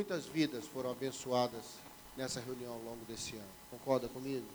muitas 0.00 0.24
vidas 0.24 0.66
foram 0.66 0.90
abençoadas 0.90 1.74
nessa 2.16 2.40
reunião 2.40 2.72
ao 2.72 2.78
longo 2.78 3.04
desse 3.06 3.36
ano. 3.36 3.44
Concorda 3.70 4.08
comigo? 4.08 4.46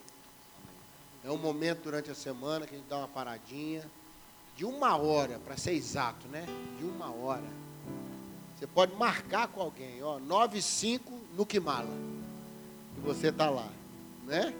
É 1.24 1.30
um 1.30 1.36
momento 1.36 1.84
durante 1.84 2.10
a 2.10 2.16
semana 2.16 2.66
que 2.66 2.74
a 2.74 2.78
gente 2.78 2.88
dá 2.88 2.98
uma 2.98 3.06
paradinha 3.06 3.88
de 4.56 4.64
uma 4.64 4.96
hora, 4.96 5.38
para 5.38 5.56
ser 5.56 5.74
exato, 5.74 6.26
né? 6.26 6.44
De 6.80 6.84
uma 6.84 7.12
hora. 7.14 7.44
Você 8.56 8.66
pode 8.66 8.96
marcar 8.96 9.46
com 9.46 9.60
alguém, 9.60 10.02
ó, 10.02 10.18
9 10.18 10.58
e 10.58 10.62
5 10.62 11.12
no 11.36 11.46
Kimala. 11.46 11.94
E 12.98 13.00
você 13.02 13.28
está 13.28 13.48
lá, 13.48 13.70
né? 14.24 14.52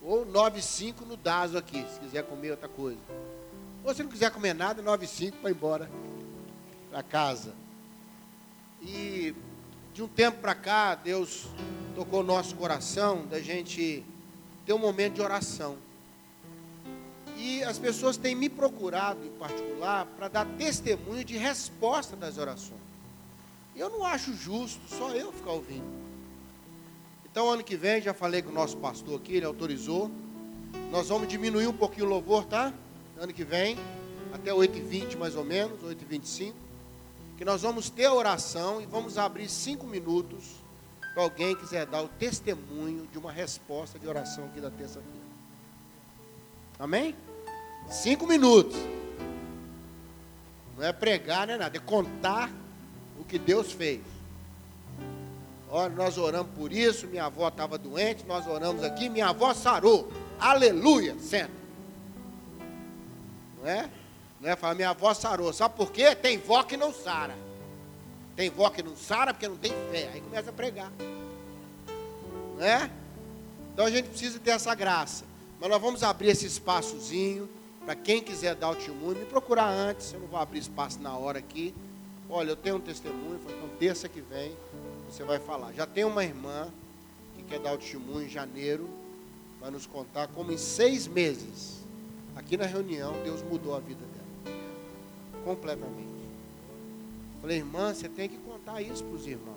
Ou 0.00 0.24
9 0.24 0.60
e 0.60 0.62
5 0.62 1.04
no 1.04 1.16
Dazo 1.16 1.58
aqui, 1.58 1.84
se 1.92 1.98
quiser 1.98 2.22
comer 2.22 2.52
outra 2.52 2.68
coisa. 2.68 3.00
Ou 3.82 3.92
se 3.92 4.04
não 4.04 4.10
quiser 4.10 4.30
comer 4.30 4.54
nada, 4.54 4.80
9 4.80 5.06
e 5.06 5.08
5 5.08 5.38
para 5.38 5.50
embora 5.50 5.90
para 6.88 7.02
casa. 7.02 7.52
E 8.80 9.34
de 9.94 10.02
um 10.02 10.08
tempo 10.08 10.40
para 10.40 10.56
cá, 10.56 10.96
Deus 10.96 11.46
tocou 11.94 12.18
o 12.18 12.24
nosso 12.24 12.56
coração 12.56 13.24
da 13.26 13.40
gente 13.40 14.04
ter 14.66 14.72
um 14.72 14.78
momento 14.78 15.14
de 15.14 15.22
oração. 15.22 15.76
E 17.36 17.62
as 17.62 17.78
pessoas 17.78 18.16
têm 18.16 18.34
me 18.34 18.48
procurado, 18.48 19.24
em 19.24 19.30
particular, 19.30 20.04
para 20.16 20.26
dar 20.26 20.46
testemunho 20.58 21.24
de 21.24 21.36
resposta 21.36 22.16
das 22.16 22.38
orações. 22.38 22.80
E 23.76 23.78
eu 23.78 23.88
não 23.88 24.04
acho 24.04 24.34
justo 24.34 24.80
só 24.88 25.10
eu 25.12 25.32
ficar 25.32 25.52
ouvindo. 25.52 25.86
Então, 27.24 27.48
ano 27.48 27.62
que 27.62 27.76
vem, 27.76 28.02
já 28.02 28.12
falei 28.12 28.42
com 28.42 28.50
o 28.50 28.54
nosso 28.54 28.76
pastor 28.78 29.20
aqui, 29.20 29.34
ele 29.34 29.46
autorizou. 29.46 30.10
Nós 30.90 31.08
vamos 31.08 31.28
diminuir 31.28 31.68
um 31.68 31.72
pouquinho 31.72 32.06
o 32.06 32.08
louvor, 32.08 32.44
tá? 32.46 32.72
Ano 33.16 33.32
que 33.32 33.44
vem, 33.44 33.76
até 34.32 34.50
8h20 34.50 35.16
mais 35.16 35.36
ou 35.36 35.44
menos, 35.44 35.80
8h25. 35.82 36.63
Que 37.36 37.44
nós 37.44 37.62
vamos 37.62 37.90
ter 37.90 38.08
oração 38.08 38.80
e 38.80 38.86
vamos 38.86 39.18
abrir 39.18 39.48
cinco 39.48 39.86
minutos 39.86 40.64
para 41.14 41.22
alguém 41.22 41.54
quiser 41.54 41.86
dar 41.86 42.02
o 42.02 42.08
testemunho 42.08 43.06
de 43.06 43.18
uma 43.18 43.30
resposta 43.30 43.98
de 43.98 44.06
oração 44.08 44.46
aqui 44.46 44.60
da 44.60 44.70
terça-feira. 44.70 45.24
Amém? 46.78 47.14
Cinco 47.88 48.26
minutos. 48.26 48.76
Não 50.76 50.84
é 50.84 50.92
pregar, 50.92 51.46
não 51.46 51.54
é 51.54 51.56
nada, 51.56 51.76
é 51.76 51.80
contar 51.80 52.50
o 53.18 53.24
que 53.24 53.38
Deus 53.38 53.70
fez. 53.70 54.00
Olha, 55.70 55.94
nós 55.94 56.18
oramos 56.18 56.52
por 56.56 56.72
isso, 56.72 57.06
minha 57.06 57.26
avó 57.26 57.46
estava 57.48 57.78
doente, 57.78 58.24
nós 58.26 58.46
oramos 58.46 58.82
aqui, 58.82 59.08
minha 59.08 59.28
avó 59.28 59.54
sarou. 59.54 60.10
Aleluia, 60.38 61.16
senta. 61.20 61.50
Não 63.58 63.68
é? 63.68 63.88
Não 64.44 64.50
é 64.50 64.56
falar, 64.56 64.74
minha 64.74 64.90
avó 64.90 65.14
sarou. 65.14 65.50
Sabe 65.54 65.74
por 65.74 65.90
quê? 65.90 66.14
Tem 66.14 66.36
vó 66.36 66.62
que 66.62 66.76
não 66.76 66.92
sara. 66.92 67.34
Tem 68.36 68.50
vó 68.50 68.68
que 68.68 68.82
não 68.82 68.94
sara 68.94 69.32
porque 69.32 69.48
não 69.48 69.56
tem 69.56 69.72
fé. 69.90 70.10
Aí 70.12 70.20
começa 70.20 70.50
a 70.50 70.52
pregar. 70.52 70.92
Não 72.58 72.62
é? 72.62 72.90
Então 73.72 73.86
a 73.86 73.90
gente 73.90 74.10
precisa 74.10 74.38
ter 74.38 74.50
essa 74.50 74.74
graça. 74.74 75.24
Mas 75.58 75.70
nós 75.70 75.80
vamos 75.80 76.02
abrir 76.02 76.28
esse 76.28 76.44
espaçozinho 76.44 77.48
para 77.86 77.94
quem 77.94 78.22
quiser 78.22 78.54
dar 78.54 78.68
o 78.68 78.74
testemunho, 78.74 79.18
me 79.18 79.24
procurar 79.24 79.70
antes. 79.70 80.12
Eu 80.12 80.20
não 80.20 80.26
vou 80.26 80.38
abrir 80.38 80.58
espaço 80.58 81.00
na 81.00 81.16
hora 81.16 81.38
aqui. 81.38 81.74
Olha, 82.28 82.50
eu 82.50 82.56
tenho 82.56 82.76
um 82.76 82.80
testemunho, 82.80 83.40
então 83.46 83.68
terça 83.78 84.10
que 84.10 84.20
vem 84.20 84.54
você 85.08 85.24
vai 85.24 85.38
falar. 85.38 85.72
Já 85.72 85.86
tem 85.86 86.04
uma 86.04 86.22
irmã 86.22 86.68
que 87.34 87.44
quer 87.44 87.60
dar 87.60 87.72
o 87.72 87.78
testemunho 87.78 88.26
em 88.26 88.28
janeiro, 88.28 88.90
vai 89.58 89.70
nos 89.70 89.86
contar 89.86 90.28
como 90.28 90.52
em 90.52 90.58
seis 90.58 91.06
meses, 91.06 91.80
aqui 92.36 92.58
na 92.58 92.66
reunião, 92.66 93.14
Deus 93.22 93.42
mudou 93.42 93.74
a 93.74 93.80
vida 93.80 94.04
dela. 94.04 94.13
Completamente. 95.44 96.14
Falei, 97.40 97.58
irmã, 97.58 97.92
você 97.92 98.08
tem 98.08 98.28
que 98.28 98.38
contar 98.38 98.80
isso 98.80 99.04
para 99.04 99.14
os 99.14 99.26
irmãos. 99.26 99.54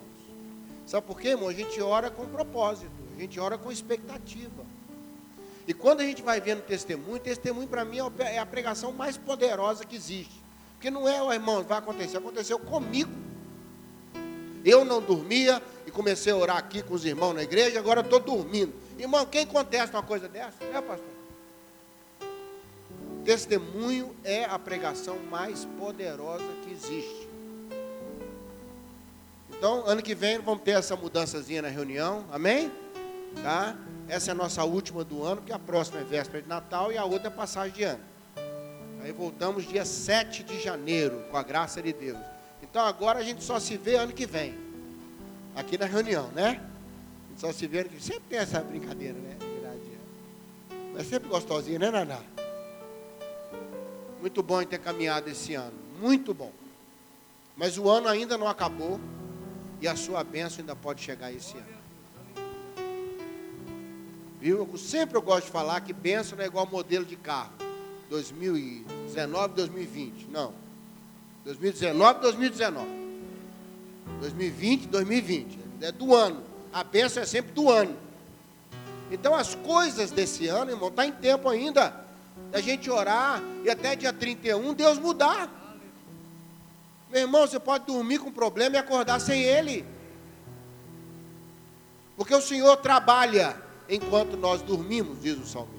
Sabe 0.86 1.06
por 1.06 1.18
quê, 1.18 1.28
irmão? 1.28 1.48
A 1.48 1.52
gente 1.52 1.80
ora 1.80 2.10
com 2.10 2.26
propósito, 2.26 2.90
a 3.16 3.20
gente 3.20 3.40
ora 3.40 3.56
com 3.56 3.72
expectativa. 3.72 4.64
E 5.66 5.74
quando 5.74 6.00
a 6.00 6.04
gente 6.04 6.22
vai 6.22 6.40
vendo 6.40 6.62
testemunho, 6.62 7.18
testemunho 7.18 7.68
para 7.68 7.84
mim 7.84 7.98
é 8.18 8.38
a 8.38 8.46
pregação 8.46 8.92
mais 8.92 9.16
poderosa 9.16 9.84
que 9.84 9.96
existe. 9.96 10.42
Porque 10.74 10.90
não 10.90 11.08
é, 11.08 11.34
irmão, 11.34 11.62
vai 11.62 11.78
acontecer, 11.78 12.16
aconteceu 12.16 12.58
comigo. 12.58 13.10
Eu 14.64 14.84
não 14.84 15.02
dormia 15.02 15.62
e 15.86 15.90
comecei 15.90 16.32
a 16.32 16.36
orar 16.36 16.56
aqui 16.56 16.82
com 16.82 16.94
os 16.94 17.04
irmãos 17.04 17.34
na 17.34 17.42
igreja, 17.42 17.78
agora 17.78 18.00
estou 18.00 18.20
dormindo. 18.20 18.72
Irmão, 18.98 19.26
quem 19.26 19.46
contesta 19.46 19.96
uma 19.96 20.02
coisa 20.02 20.28
dessa? 20.28 20.62
É, 20.64 20.80
pastor? 20.80 21.17
Testemunho 23.28 24.16
é 24.24 24.46
a 24.46 24.58
pregação 24.58 25.18
mais 25.30 25.62
poderosa 25.78 26.46
que 26.64 26.72
existe. 26.72 27.28
Então, 29.50 29.84
ano 29.86 30.02
que 30.02 30.14
vem 30.14 30.38
vamos 30.38 30.62
ter 30.62 30.70
essa 30.70 30.96
mudançazinha 30.96 31.60
na 31.60 31.68
reunião, 31.68 32.24
amém? 32.32 32.72
Tá? 33.42 33.76
Essa 34.08 34.30
é 34.30 34.32
a 34.32 34.34
nossa 34.34 34.64
última 34.64 35.04
do 35.04 35.22
ano, 35.22 35.42
que 35.42 35.52
a 35.52 35.58
próxima 35.58 36.00
é 36.00 36.04
véspera 36.04 36.42
de 36.42 36.48
Natal 36.48 36.90
e 36.90 36.96
a 36.96 37.04
outra 37.04 37.28
é 37.28 37.30
passagem 37.30 37.74
de 37.74 37.84
ano. 37.84 38.00
Aí 39.02 39.12
voltamos 39.12 39.68
dia 39.68 39.84
7 39.84 40.42
de 40.42 40.58
janeiro, 40.58 41.22
com 41.30 41.36
a 41.36 41.42
graça 41.42 41.82
de 41.82 41.92
Deus. 41.92 42.16
Então 42.62 42.80
agora 42.80 43.18
a 43.18 43.22
gente 43.22 43.44
só 43.44 43.60
se 43.60 43.76
vê 43.76 43.96
ano 43.96 44.14
que 44.14 44.24
vem. 44.24 44.54
Aqui 45.54 45.76
na 45.76 45.84
reunião, 45.84 46.28
né? 46.28 46.62
A 47.26 47.28
gente 47.28 47.40
só 47.42 47.52
se 47.52 47.66
vê 47.66 47.80
ano 47.80 47.90
que 47.90 47.96
vem. 47.96 48.04
Sempre 48.04 48.24
tem 48.30 48.38
essa 48.38 48.60
brincadeira, 48.60 49.18
né? 49.18 49.36
Mas 50.94 51.06
sempre 51.06 51.28
gostosinha, 51.28 51.78
né, 51.78 51.90
Naná? 51.90 52.20
Muito 54.20 54.42
bom 54.42 54.60
em 54.60 54.66
ter 54.66 54.78
caminhado 54.78 55.30
esse 55.30 55.54
ano. 55.54 55.76
Muito 56.00 56.34
bom. 56.34 56.52
Mas 57.56 57.78
o 57.78 57.88
ano 57.88 58.08
ainda 58.08 58.36
não 58.36 58.48
acabou. 58.48 59.00
E 59.80 59.86
a 59.86 59.94
sua 59.94 60.24
bênção 60.24 60.60
ainda 60.60 60.74
pode 60.74 61.00
chegar 61.02 61.32
esse 61.32 61.56
ano. 61.56 61.78
Viu? 64.40 64.68
Eu 64.70 64.78
sempre 64.78 65.16
eu 65.16 65.22
gosto 65.22 65.46
de 65.46 65.52
falar 65.52 65.80
que 65.80 65.92
bênção 65.92 66.36
não 66.36 66.44
é 66.44 66.48
igual 66.48 66.66
modelo 66.66 67.04
de 67.04 67.16
carro. 67.16 67.52
2019, 68.10 69.54
2020. 69.54 70.28
Não. 70.30 70.52
2019, 71.44 72.20
2019. 72.20 72.88
2020, 74.20 74.86
2020. 74.86 75.58
É 75.80 75.92
do 75.92 76.14
ano. 76.14 76.42
A 76.72 76.82
bênção 76.82 77.22
é 77.22 77.26
sempre 77.26 77.52
do 77.52 77.70
ano. 77.70 77.96
Então 79.10 79.34
as 79.34 79.54
coisas 79.54 80.10
desse 80.10 80.48
ano, 80.48 80.72
irmão, 80.72 80.88
está 80.88 81.06
em 81.06 81.12
tempo 81.12 81.48
ainda 81.48 82.07
da 82.50 82.60
gente 82.60 82.90
orar 82.90 83.42
e 83.64 83.70
até 83.70 83.94
dia 83.94 84.12
31 84.12 84.74
Deus 84.74 84.98
mudar. 84.98 85.58
Meu 87.10 87.22
irmão, 87.22 87.46
você 87.46 87.58
pode 87.58 87.86
dormir 87.86 88.18
com 88.18 88.30
problema 88.30 88.76
e 88.76 88.78
acordar 88.78 89.20
sem 89.20 89.42
ele. 89.42 89.84
Porque 92.16 92.34
o 92.34 92.40
Senhor 92.42 92.76
trabalha 92.78 93.56
enquanto 93.88 94.36
nós 94.36 94.60
dormimos, 94.60 95.22
diz 95.22 95.38
o 95.38 95.46
salmista. 95.46 95.78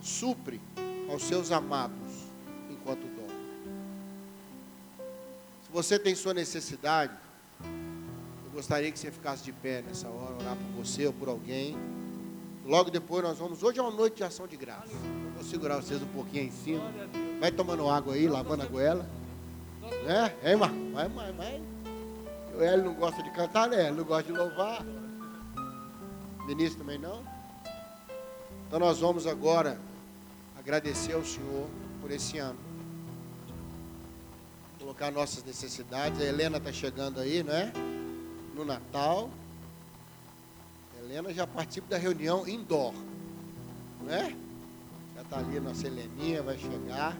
Supre 0.00 0.60
aos 1.10 1.22
seus 1.24 1.50
amados 1.50 2.28
enquanto 2.70 3.00
dorme. 3.00 3.28
Se 5.64 5.70
você 5.70 5.98
tem 5.98 6.14
sua 6.14 6.32
necessidade, 6.32 7.12
eu 7.62 8.50
gostaria 8.54 8.90
que 8.90 8.98
você 8.98 9.10
ficasse 9.10 9.44
de 9.44 9.52
pé 9.52 9.82
nessa 9.82 10.08
hora, 10.08 10.34
orar 10.40 10.56
por 10.56 10.84
você 10.84 11.06
ou 11.06 11.12
por 11.12 11.28
alguém. 11.28 11.76
Logo 12.68 12.90
depois 12.90 13.24
nós 13.24 13.38
vamos. 13.38 13.62
Hoje 13.62 13.78
é 13.78 13.82
uma 13.82 13.90
noite 13.90 14.16
de 14.16 14.24
ação 14.24 14.46
de 14.46 14.54
graça. 14.54 14.92
Vou 15.34 15.42
segurar 15.42 15.76
vocês 15.76 16.02
um 16.02 16.08
pouquinho 16.08 16.42
aí 16.42 16.48
em 16.48 16.52
cima. 16.52 16.84
Vai 17.40 17.50
tomando 17.50 17.88
água 17.88 18.12
aí, 18.12 18.28
lavando 18.28 18.62
a 18.62 18.66
goela. 18.66 19.08
Né? 20.04 20.34
É, 20.42 20.50
irmão? 20.50 20.68
Vai, 20.92 21.08
vai, 21.08 21.32
vai. 21.32 21.62
O 22.54 22.62
Hélio 22.62 22.84
não 22.84 22.94
gosta 22.94 23.22
de 23.22 23.30
cantar, 23.30 23.70
né? 23.70 23.86
Ele 23.86 23.96
não 23.96 24.04
gosta 24.04 24.30
de 24.30 24.38
louvar. 24.38 24.84
Ministro 26.46 26.80
também 26.80 26.98
não? 26.98 27.24
Então 28.66 28.78
nós 28.78 28.98
vamos 28.98 29.26
agora 29.26 29.80
agradecer 30.58 31.14
ao 31.14 31.24
Senhor 31.24 31.66
por 32.02 32.10
esse 32.10 32.36
ano. 32.36 32.58
Colocar 34.78 35.10
nossas 35.10 35.42
necessidades. 35.42 36.20
A 36.20 36.24
Helena 36.24 36.58
está 36.58 36.70
chegando 36.70 37.18
aí, 37.18 37.42
não 37.42 37.54
é? 37.54 37.72
No 38.54 38.62
Natal. 38.66 39.30
Helena 41.08 41.32
já 41.32 41.46
participa 41.46 41.88
da 41.88 41.96
reunião 41.96 42.46
indoor. 42.46 42.92
Não 44.02 44.12
é? 44.12 44.36
Já 45.16 45.22
está 45.22 45.38
ali 45.38 45.58
nossa 45.58 45.86
Heleninha, 45.86 46.42
vai 46.42 46.58
chegar. 46.58 47.16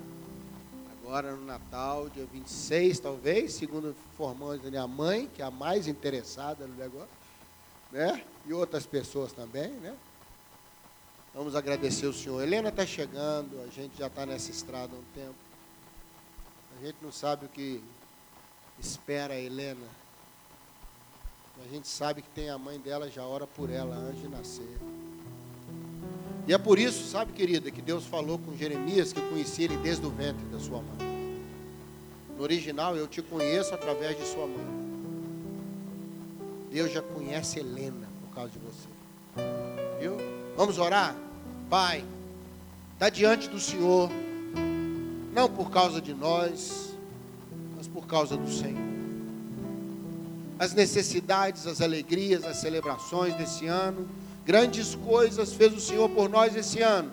Agora 0.92 1.34
no 1.34 1.46
Natal, 1.46 2.10
dia 2.10 2.26
26, 2.30 3.00
talvez, 3.00 3.54
segundo 3.54 3.96
a 4.20 4.70
minha 4.70 4.86
mãe, 4.86 5.26
que 5.34 5.40
é 5.40 5.44
a 5.46 5.50
mais 5.50 5.88
interessada 5.88 6.66
no 6.66 6.74
negócio 6.74 7.08
né? 7.90 8.22
E 8.46 8.52
outras 8.52 8.84
pessoas 8.84 9.32
também, 9.32 9.70
né? 9.70 9.96
Vamos 11.34 11.56
agradecer 11.56 12.06
o 12.06 12.12
Senhor. 12.12 12.42
Helena 12.42 12.68
está 12.68 12.84
chegando, 12.84 13.58
a 13.62 13.68
gente 13.68 13.96
já 13.96 14.08
está 14.08 14.26
nessa 14.26 14.50
estrada 14.50 14.94
há 14.94 14.98
um 14.98 15.04
tempo. 15.14 15.34
A 16.78 16.84
gente 16.84 16.96
não 17.00 17.10
sabe 17.10 17.46
o 17.46 17.48
que 17.48 17.82
espera 18.78 19.32
a 19.32 19.40
Helena. 19.40 19.86
A 21.64 21.74
gente 21.74 21.88
sabe 21.88 22.22
que 22.22 22.28
tem 22.30 22.50
a 22.50 22.58
mãe 22.58 22.78
dela, 22.78 23.10
já 23.10 23.22
ora 23.24 23.46
por 23.46 23.70
ela 23.70 23.94
antes 23.94 24.22
de 24.22 24.28
nascer. 24.28 24.78
E 26.46 26.52
é 26.54 26.56
por 26.56 26.78
isso, 26.78 27.10
sabe, 27.10 27.32
querida, 27.32 27.70
que 27.70 27.82
Deus 27.82 28.06
falou 28.06 28.38
com 28.38 28.56
Jeremias 28.56 29.12
que 29.12 29.20
conhecia 29.20 29.66
ele 29.66 29.76
desde 29.76 30.06
o 30.06 30.10
ventre 30.10 30.44
da 30.46 30.58
sua 30.58 30.78
mãe. 30.78 31.42
No 32.36 32.42
original, 32.42 32.96
eu 32.96 33.06
te 33.06 33.20
conheço 33.20 33.74
através 33.74 34.16
de 34.16 34.24
sua 34.24 34.46
mãe. 34.46 34.78
Deus 36.70 36.90
já 36.90 37.02
conhece 37.02 37.58
Helena 37.58 38.08
por 38.22 38.34
causa 38.34 38.50
de 38.50 38.58
você. 38.58 38.88
Viu? 40.00 40.16
Vamos 40.56 40.78
orar? 40.78 41.14
Pai, 41.68 42.04
está 42.94 43.10
diante 43.10 43.48
do 43.48 43.60
Senhor, 43.60 44.10
não 45.34 45.50
por 45.50 45.70
causa 45.70 46.00
de 46.00 46.14
nós, 46.14 46.96
mas 47.76 47.86
por 47.86 48.06
causa 48.06 48.36
do 48.36 48.50
Senhor. 48.50 48.87
As 50.58 50.74
necessidades, 50.74 51.66
as 51.66 51.80
alegrias, 51.80 52.44
as 52.44 52.56
celebrações 52.56 53.34
desse 53.34 53.66
ano, 53.66 54.08
grandes 54.44 54.94
coisas 54.94 55.52
fez 55.52 55.72
o 55.72 55.80
Senhor 55.80 56.08
por 56.08 56.28
nós 56.28 56.56
esse 56.56 56.82
ano. 56.82 57.12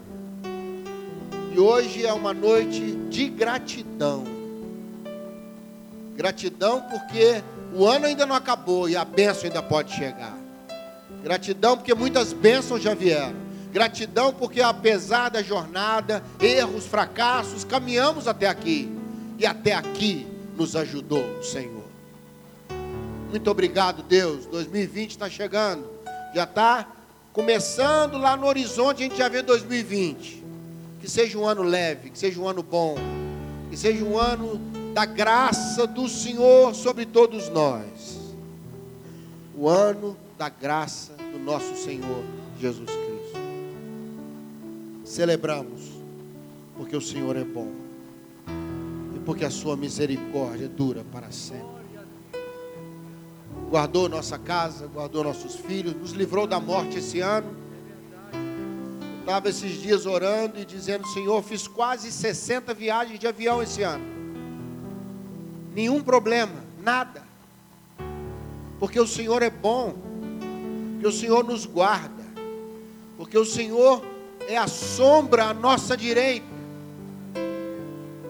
E 1.53 1.59
hoje 1.59 2.06
é 2.06 2.12
uma 2.12 2.33
noite 2.33 2.80
de 3.09 3.30
gratidão. 3.30 4.24
Gratidão 6.15 6.81
porque 6.81 7.44
o 7.74 7.86
ano 7.86 8.07
ainda 8.07 8.25
não 8.25 8.36
acabou 8.36 8.89
e 8.89 8.95
a 8.95 9.06
bênção 9.06 9.44
ainda 9.44 9.62
pode 9.62 9.94
chegar. 9.94 10.36
Gratidão 11.24 11.77
porque 11.77 11.94
muitas 11.94 12.33
bênçãos 12.33 12.81
já 12.81 12.95
vieram. 12.95 13.36
Gratidão 13.71 14.33
porque 14.33 14.62
apesar 14.62 15.30
da 15.30 15.44
jornada, 15.44 16.24
erros, 16.39 16.86
fracassos, 16.88 17.63
caminhamos 17.63 18.27
até 18.27 18.48
aqui. 18.48 18.89
E 19.38 19.45
até 19.45 19.74
aqui 19.74 20.25
nos 20.57 20.75
ajudou 20.75 21.24
o 21.39 21.44
Senhor. 21.44 21.84
Muito 23.30 23.50
obrigado, 23.50 24.04
Deus. 24.04 24.45
2020 24.45 25.12
está 25.12 25.30
chegando. 25.30 25.88
Já 26.33 26.44
está 26.44 26.88
começando 27.33 28.18
lá 28.18 28.38
no 28.38 28.48
horizonte, 28.48 29.04
a 29.04 29.07
gente 29.07 29.18
já 29.18 29.27
vê 29.27 29.42
2020. 29.42 30.44
Que 31.01 31.10
seja 31.10 31.38
um 31.38 31.45
ano 31.45 31.62
leve, 31.62 32.10
que 32.10 32.18
seja 32.18 32.39
um 32.39 32.48
ano 32.48 32.63
bom, 32.63 32.95
que 33.69 33.77
seja 33.77 34.04
um 34.04 34.18
ano 34.18 34.60
da 34.94 35.06
graça 35.06 35.86
do 35.86 36.07
Senhor 36.07 36.74
sobre 36.74 37.06
todos 37.06 37.50
nós. 37.50 38.19
O 39.56 39.68
ano 39.68 40.18
da 40.38 40.50
graça 40.50 41.13
do 41.33 41.39
nosso 41.39 41.75
Senhor 41.75 42.24
Jesus 42.60 42.89
Cristo. 42.89 43.39
Celebramos, 45.04 45.81
porque 46.77 46.95
o 46.95 47.01
Senhor 47.01 47.36
é 47.36 47.44
bom 47.44 47.72
e 49.16 49.19
porque 49.19 49.45
a 49.45 49.51
sua 49.51 49.77
misericórdia 49.77 50.68
dura 50.68 51.04
para 51.12 51.31
sempre. 51.31 51.75
Guardou 53.69 54.07
nossa 54.07 54.38
casa, 54.38 54.88
guardou 54.88 55.23
nossos 55.23 55.56
filhos, 55.56 55.95
nos 55.95 56.12
livrou 56.12 56.45
da 56.47 56.59
morte 56.59 57.00
esse 57.00 57.19
ano. 57.19 57.56
Estava 59.21 59.50
esses 59.50 59.81
dias 59.81 60.06
orando 60.06 60.59
e 60.59 60.65
dizendo: 60.65 61.07
Senhor, 61.07 61.41
fiz 61.44 61.67
quase 61.67 62.12
60 62.12 62.73
viagens 62.73 63.19
de 63.19 63.27
avião 63.27 63.62
esse 63.62 63.81
ano 63.81 64.15
nenhum 65.75 66.01
problema, 66.01 66.63
nada. 66.81 67.21
Porque 68.79 69.00
o 69.00 69.06
Senhor 69.06 69.44
é 69.44 69.50
bom, 69.50 69.94
porque 70.94 71.07
o 71.07 71.12
Senhor 71.12 71.44
nos 71.44 71.65
guarda, 71.65 72.23
porque 73.17 73.38
o 73.38 73.45
Senhor 73.45 74.01
é 74.47 74.57
a 74.57 74.67
sombra 74.67 75.45
à 75.45 75.53
nossa 75.53 75.97
direita. 75.97 76.56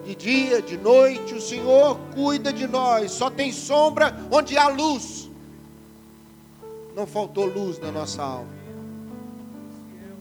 De 0.04 0.14
dia, 0.14 0.60
de 0.60 0.76
noite, 0.76 1.34
o 1.34 1.40
Senhor 1.40 1.98
cuida 2.14 2.52
de 2.52 2.66
nós. 2.66 3.10
Só 3.10 3.28
tem 3.28 3.52
sombra 3.52 4.16
onde 4.30 4.56
há 4.56 4.68
luz. 4.68 5.25
Não 6.96 7.06
faltou 7.06 7.44
luz 7.44 7.78
na 7.78 7.92
nossa 7.92 8.22
alma. 8.22 8.48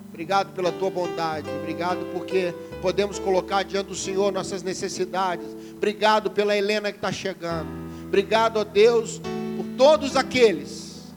Obrigado 0.10 0.54
pela 0.54 0.74
tua 0.74 0.90
bondade. 0.90 1.50
Obrigado 1.50 2.06
porque 2.14 2.54
podemos 2.82 3.18
colocar 3.18 3.64
diante 3.64 3.88
do 3.88 3.96
Senhor 3.96 4.32
nossas 4.34 4.62
necessidades. 4.62 5.48
Obrigado 5.72 6.30
pela 6.32 6.56
Helena 6.56 6.92
que 6.92 6.98
está 6.98 7.14
chegando. 7.14 7.70
Obrigado 8.06 8.60
a 8.60 8.66
Deus 8.66 9.20
por 9.56 9.66
todos 9.78 10.18
aqueles 10.18 11.14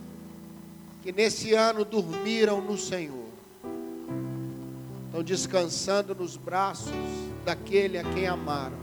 que 1.01 1.11
nesse 1.11 1.53
ano 1.53 1.83
dormiram 1.83 2.61
no 2.61 2.77
Senhor. 2.77 3.27
Estão 5.07 5.23
descansando 5.23 6.15
nos 6.15 6.37
braços 6.37 6.93
daquele 7.43 7.97
a 7.97 8.03
quem 8.03 8.27
amaram. 8.27 8.77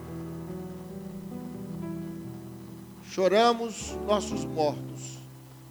Choramos 3.11 3.96
nossos 4.06 4.44
mortos, 4.44 5.15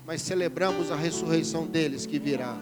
mas 0.05 0.21
celebramos 0.21 0.91
a 0.91 0.95
ressurreição 0.95 1.65
deles 1.65 2.05
que 2.05 2.19
virá. 2.19 2.55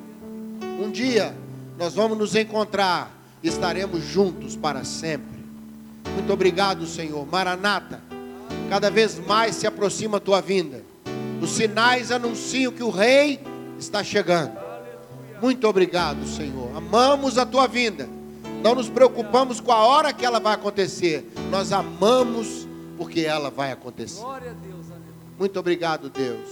Um 0.80 0.90
dia 0.90 1.36
nós 1.78 1.94
vamos 1.94 2.18
nos 2.18 2.36
encontrar 2.36 3.12
e 3.42 3.48
estaremos 3.48 4.04
juntos 4.04 4.56
para 4.56 4.84
sempre. 4.84 5.44
Muito 6.14 6.32
obrigado, 6.32 6.86
Senhor. 6.86 7.28
Maranata, 7.30 8.02
cada 8.70 8.90
vez 8.90 9.20
mais 9.20 9.56
se 9.56 9.68
aproxima 9.68 10.18
a 10.18 10.20
tua 10.20 10.42
vinda. 10.42 10.84
Os 11.42 11.52
sinais 11.52 12.12
anunciam 12.12 12.72
que 12.72 12.84
o 12.84 12.90
Rei 12.90 13.40
está 13.78 14.04
chegando. 14.04 14.54
Muito 15.42 15.68
obrigado, 15.68 16.26
Senhor. 16.26 16.72
Amamos 16.76 17.38
a 17.38 17.46
tua 17.46 17.68
vinda. 17.68 18.08
Não 18.64 18.76
nos 18.76 18.88
preocupamos 18.88 19.60
com 19.60 19.74
a 19.74 19.84
hora 19.84 20.14
que 20.14 20.26
ela 20.26 20.40
vai 20.40 20.54
acontecer. 20.54 21.30
Nós 21.52 21.74
amamos 21.74 22.66
porque 22.98 23.22
ela 23.22 23.50
vai 23.50 23.72
acontecer. 23.72 24.24
Muito 25.38 25.60
obrigado, 25.60 26.10
Deus, 26.10 26.48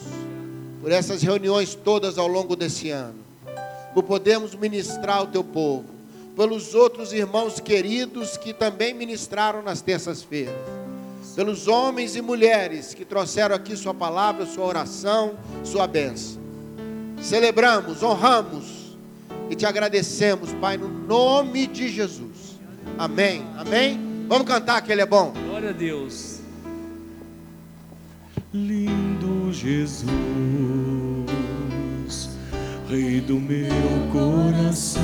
por 0.82 0.92
essas 0.92 1.22
reuniões 1.22 1.76
todas 1.76 2.18
ao 2.18 2.28
longo 2.28 2.56
desse 2.56 2.90
ano 2.90 3.32
por 3.94 4.04
podermos 4.04 4.56
ministrar 4.56 5.24
o 5.24 5.28
teu 5.28 5.44
povo, 5.44 5.86
pelos 6.36 6.74
outros 6.74 7.12
irmãos 7.14 7.60
queridos 7.60 8.38
que 8.38 8.54
também 8.54 8.94
ministraram 8.94 9.62
nas 9.62 9.82
terças-feiras, 9.82 10.56
pelos 11.36 11.68
homens 11.68 12.16
e 12.16 12.22
mulheres 12.22 12.94
que 12.94 13.06
trouxeram 13.06 13.56
aqui 13.56 13.76
sua 13.76 13.94
palavra, 13.94 14.46
sua 14.46 14.66
oração, 14.66 15.38
sua 15.64 15.88
bênção. 15.88 16.42
Celebramos, 17.22 18.02
honramos 18.02 18.98
e 19.50 19.56
te 19.56 19.66
agradecemos, 19.66 20.52
Pai, 20.54 20.78
no 20.78 20.88
nome 20.88 21.68
de 21.68 21.90
Jesus. 21.90 22.60
Amém. 22.98 23.46
Amém. 23.58 24.26
Vamos 24.28 24.48
cantar 24.48 24.82
que 24.82 24.92
ele 24.92 25.02
é 25.02 25.06
bom. 25.06 25.34
Glória 25.48 25.70
a 25.70 25.74
Deus. 25.74 26.40
Lindo 28.54 29.01
Jesus 29.62 30.02
Rei 32.92 33.22
do 33.22 33.40
meu 33.40 33.70
coração, 34.12 35.02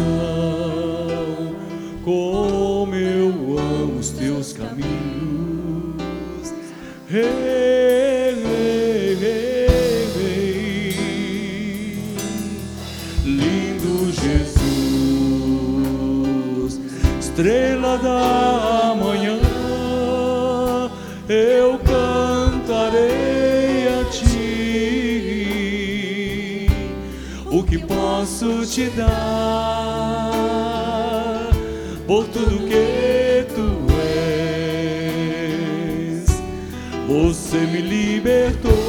como 2.03 2.93
eu 2.93 3.29
amo 3.57 3.97
os 3.97 4.09
teus 4.09 4.51
caminhos. 4.51 4.83
Rei, 7.07 7.23
rei, 8.43 9.15
rei, 9.15 10.09
rei. 10.17 10.93
lindo 13.23 14.11
Jesus, 14.11 14.71
estrela 17.21 17.97
da 17.99 18.93
manhã, 19.01 19.39
posso 27.87 28.65
te 28.65 28.89
dar 28.89 29.07
por 32.05 32.25
tudo 32.27 32.67
que 32.67 33.45
tu 33.55 33.87
és. 35.21 36.25
Você 37.07 37.57
me 37.57 37.81
libertou 37.81 38.86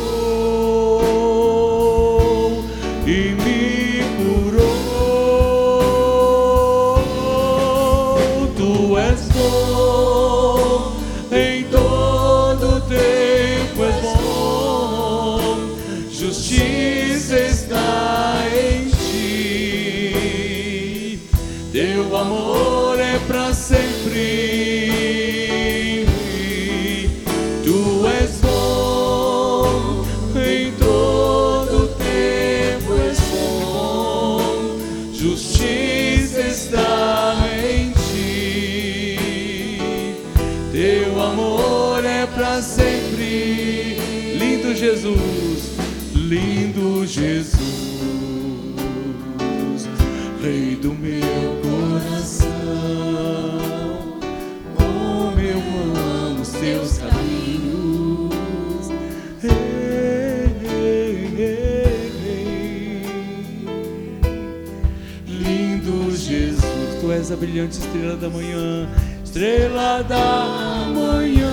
brilhante 67.39 67.79
estrela 67.79 68.17
da 68.17 68.29
manhã, 68.29 68.89
estrela 69.25 70.03
da 70.03 70.87
manhã 70.93 71.49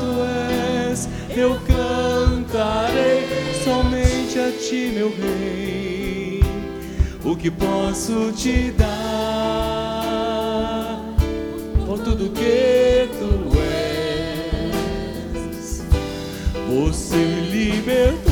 tu 0.00 0.22
és. 0.88 1.08
Eu 1.36 1.58
cantarei 1.66 3.26
somente 3.64 4.38
a 4.38 4.52
ti, 4.52 4.92
meu 4.94 5.08
rei. 5.10 6.40
O 7.24 7.34
que 7.34 7.50
posso 7.50 8.30
te 8.32 8.70
dar 8.72 8.94
por 11.84 11.98
tudo 11.98 12.30
que 12.30 13.08
tu 13.18 13.58
és? 15.48 15.82
Você 16.68 17.16
me 17.16 17.50
libertou 17.50 18.23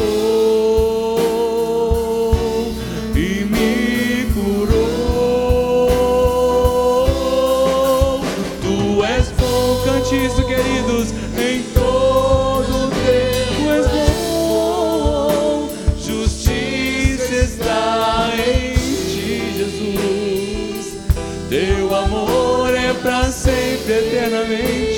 eternamente. 23.89 24.92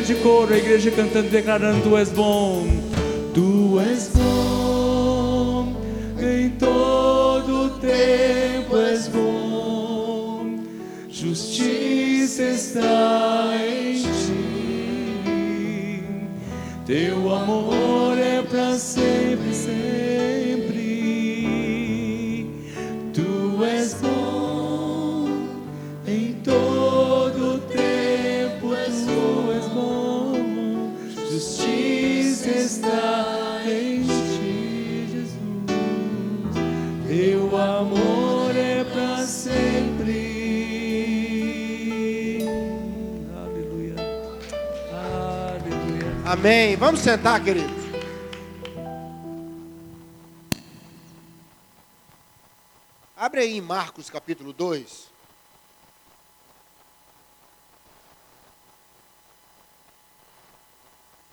Grande 0.00 0.14
coro, 0.16 0.52
a 0.54 0.56
igreja 0.56 0.90
cantando, 0.90 1.28
declarando: 1.28 1.82
Tu 1.82 1.96
és 1.96 2.08
bom, 2.10 2.66
Tu 3.34 3.78
és 3.80 4.10
bom, 4.14 5.76
em 6.18 6.50
todo 6.50 7.70
tempo 7.80 8.76
és 8.76 9.08
bom, 9.08 10.58
justiça 11.08 12.42
está 12.42 13.50
em 13.56 14.02
ti, 14.02 16.04
teu 16.86 17.34
amor 17.34 18.16
é 18.18 18.42
para 18.42 18.78
sempre, 18.78 19.52
sempre. 19.52 20.09
Amém. 46.30 46.76
Vamos 46.76 47.00
sentar, 47.00 47.42
queridos. 47.42 47.74
Abre 53.16 53.40
aí 53.40 53.56
em 53.56 53.60
Marcos 53.60 54.08
capítulo 54.08 54.52
2. 54.52 55.08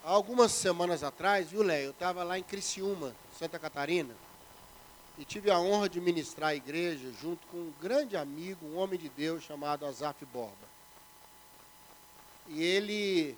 Há 0.04 0.10
algumas 0.10 0.52
semanas 0.52 1.04
atrás, 1.04 1.52
viu, 1.52 1.62
Léo? 1.62 1.84
Eu 1.84 1.92
estava 1.92 2.24
lá 2.24 2.40
em 2.40 2.44
Criciúma, 2.44 3.16
Santa 3.38 3.60
Catarina, 3.60 4.16
e 5.16 5.24
tive 5.24 5.52
a 5.52 5.60
honra 5.60 5.88
de 5.88 6.02
ministrar 6.02 6.50
a 6.50 6.56
igreja 6.56 7.14
junto 7.22 7.46
com 7.52 7.58
um 7.58 7.74
grande 7.80 8.18
amigo, 8.18 8.66
um 8.66 8.80
homem 8.80 8.98
de 8.98 9.10
Deus 9.10 9.44
chamado 9.44 9.86
Azaf 9.86 10.26
Borba. 10.26 10.56
E 12.48 12.64
ele 12.64 13.38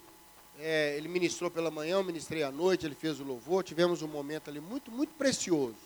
é, 0.60 0.98
ele 0.98 1.08
ministrou 1.08 1.50
pela 1.50 1.72
manhã, 1.72 1.96
eu 1.96 2.04
ministrei 2.04 2.44
à 2.44 2.51
noite, 2.51 2.86
ele 2.86 2.96
fez 2.96 3.20
o 3.20 3.24
louvor, 3.24 3.63
tivemos 3.63 4.01
um 4.01 4.08
momento 4.08 4.50
ali 4.50 4.60
muito, 4.60 4.92
muito 4.92 5.13
precioso. 5.13 5.78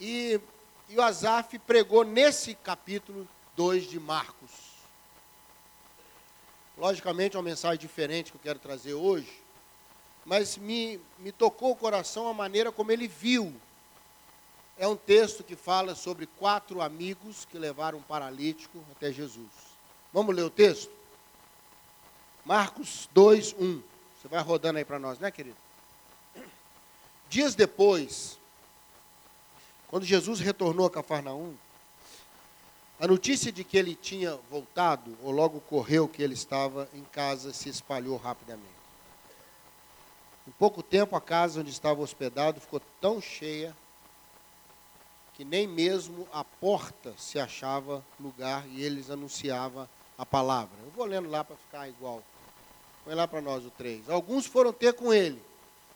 E, 0.00 0.40
e 0.88 0.96
o 0.96 1.02
Azaf 1.02 1.58
pregou 1.60 2.02
nesse 2.02 2.54
capítulo 2.54 3.28
2 3.56 3.90
de 3.90 4.00
Marcos. 4.00 4.50
Logicamente, 6.78 7.36
é 7.36 7.38
uma 7.38 7.44
mensagem 7.44 7.78
diferente 7.78 8.32
que 8.32 8.38
eu 8.38 8.42
quero 8.42 8.58
trazer 8.58 8.94
hoje, 8.94 9.30
mas 10.24 10.56
me, 10.56 10.98
me 11.18 11.30
tocou 11.30 11.72
o 11.72 11.76
coração 11.76 12.26
a 12.26 12.32
maneira 12.32 12.72
como 12.72 12.90
ele 12.90 13.06
viu. 13.06 13.54
É 14.78 14.88
um 14.88 14.96
texto 14.96 15.44
que 15.44 15.54
fala 15.54 15.94
sobre 15.94 16.24
quatro 16.24 16.80
amigos 16.80 17.44
que 17.44 17.58
levaram 17.58 17.98
um 17.98 18.02
paralítico 18.02 18.82
até 18.92 19.12
Jesus. 19.12 19.50
Vamos 20.10 20.34
ler 20.34 20.42
o 20.42 20.50
texto? 20.50 20.99
Marcos 22.44 23.08
2, 23.12 23.54
1. 23.58 23.82
Você 24.20 24.28
vai 24.28 24.42
rodando 24.42 24.78
aí 24.78 24.84
para 24.84 24.98
nós, 24.98 25.18
né, 25.18 25.30
querido? 25.30 25.56
Dias 27.28 27.54
depois, 27.54 28.38
quando 29.88 30.04
Jesus 30.04 30.40
retornou 30.40 30.86
a 30.86 30.90
Cafarnaum, 30.90 31.54
a 32.98 33.06
notícia 33.06 33.50
de 33.50 33.64
que 33.64 33.78
ele 33.78 33.94
tinha 33.94 34.38
voltado, 34.50 35.16
ou 35.22 35.30
logo 35.30 35.60
correu 35.60 36.06
que 36.06 36.22
ele 36.22 36.34
estava 36.34 36.88
em 36.92 37.04
casa, 37.04 37.52
se 37.52 37.68
espalhou 37.68 38.16
rapidamente. 38.16 38.68
Em 40.46 40.50
pouco 40.50 40.82
tempo, 40.82 41.16
a 41.16 41.20
casa 41.20 41.60
onde 41.60 41.70
estava 41.70 42.02
hospedado 42.02 42.60
ficou 42.60 42.80
tão 43.00 43.20
cheia 43.20 43.74
que 45.34 45.44
nem 45.44 45.66
mesmo 45.66 46.28
a 46.32 46.44
porta 46.44 47.14
se 47.16 47.38
achava 47.38 48.04
lugar 48.18 48.66
e 48.68 48.82
eles 48.82 49.08
anunciavam 49.08 49.88
a 50.20 50.26
palavra. 50.26 50.76
Eu 50.84 50.90
vou 50.90 51.06
lendo 51.06 51.30
lá 51.30 51.42
para 51.42 51.56
ficar 51.56 51.88
igual. 51.88 52.22
Põe 53.06 53.14
lá 53.14 53.26
para 53.26 53.40
nós 53.40 53.64
o 53.64 53.70
3. 53.70 54.10
Alguns 54.10 54.44
foram 54.44 54.70
ter 54.70 54.92
com 54.92 55.14
ele, 55.14 55.42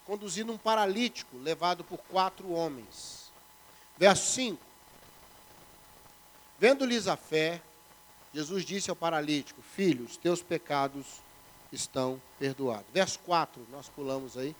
conduzindo 0.07 0.51
um 0.51 0.57
paralítico 0.57 1.37
levado 1.37 1.85
por 1.85 1.99
quatro 1.99 2.51
homens. 2.51 3.31
Verso 3.99 4.33
5. 4.33 4.59
Vendo-lhes 6.59 7.07
a 7.07 7.19
fé, 7.19 7.61
Jesus 8.33 8.65
disse 8.65 8.89
ao 8.89 8.97
paralítico: 8.97 9.61
Filho, 9.61 10.07
os 10.07 10.17
teus 10.17 10.41
pecados 10.41 11.05
estão 11.71 12.19
perdoados. 12.39 12.87
Verso 12.95 13.19
4, 13.27 13.67
nós 13.71 13.91
pulamos 13.91 14.39
aí. 14.39 14.57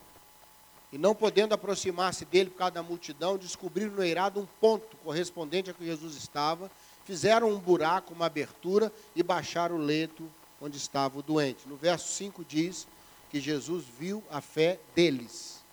E 0.91 0.97
não 0.99 1.15
podendo 1.15 1.55
aproximar-se 1.55 2.23
dele 2.23 2.51
por 2.51 2.57
causa 2.57 2.75
da 2.75 2.83
multidão, 2.83 3.35
descobriram 3.35 3.93
no 3.93 4.03
eirado 4.03 4.39
um 4.39 4.45
ponto 4.61 4.95
correspondente 4.97 5.71
a 5.71 5.73
que 5.73 5.83
Jesus 5.83 6.15
estava, 6.15 6.69
fizeram 7.05 7.49
um 7.49 7.59
buraco, 7.59 8.13
uma 8.13 8.25
abertura 8.25 8.91
e 9.15 9.23
baixaram 9.23 9.75
o 9.75 9.79
leito 9.79 10.29
onde 10.59 10.77
estava 10.77 11.19
o 11.19 11.21
doente. 11.21 11.67
No 11.67 11.77
verso 11.77 12.11
5 12.13 12.43
diz 12.43 12.87
que 13.29 13.39
Jesus 13.39 13.85
viu 13.97 14.23
a 14.29 14.41
fé 14.41 14.79
deles, 14.95 15.63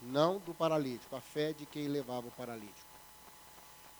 não 0.00 0.38
do 0.38 0.54
paralítico, 0.54 1.14
a 1.14 1.20
fé 1.20 1.52
de 1.52 1.66
quem 1.66 1.88
levava 1.88 2.28
o 2.28 2.32
paralítico. 2.32 2.86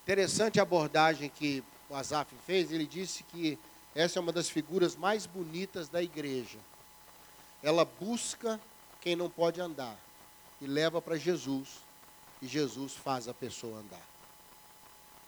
Interessante 0.03 0.59
a 0.59 0.63
abordagem 0.63 1.29
que 1.29 1.63
o 1.89 1.95
Azaf 1.95 2.33
fez, 2.45 2.71
ele 2.71 2.85
disse 2.85 3.23
que 3.23 3.59
essa 3.93 4.19
é 4.19 4.21
uma 4.21 4.31
das 4.31 4.49
figuras 4.49 4.95
mais 4.95 5.25
bonitas 5.25 5.89
da 5.89 6.01
igreja. 6.01 6.59
Ela 7.61 7.83
busca 7.83 8.59
quem 9.01 9.15
não 9.15 9.29
pode 9.29 9.59
andar 9.59 9.97
e 10.61 10.65
leva 10.65 11.01
para 11.01 11.17
Jesus, 11.17 11.67
e 12.41 12.47
Jesus 12.47 12.93
faz 12.93 13.27
a 13.27 13.33
pessoa 13.33 13.79
andar. 13.79 14.16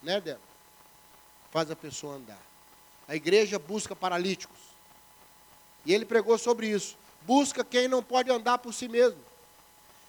Né, 0.01 0.19
Débora? 0.21 0.49
Faz 1.51 1.69
a 1.71 1.75
pessoa 1.75 2.15
andar. 2.15 2.39
A 3.07 3.15
igreja 3.15 3.57
busca 3.57 3.95
paralíticos. 3.95 4.57
E 5.85 5.93
ele 5.93 6.05
pregou 6.05 6.37
sobre 6.37 6.67
isso. 6.67 6.97
Busca 7.21 7.63
quem 7.63 7.87
não 7.87 8.03
pode 8.03 8.29
andar 8.29 8.59
por 8.59 8.73
si 8.73 8.87
mesmo. 8.87 9.19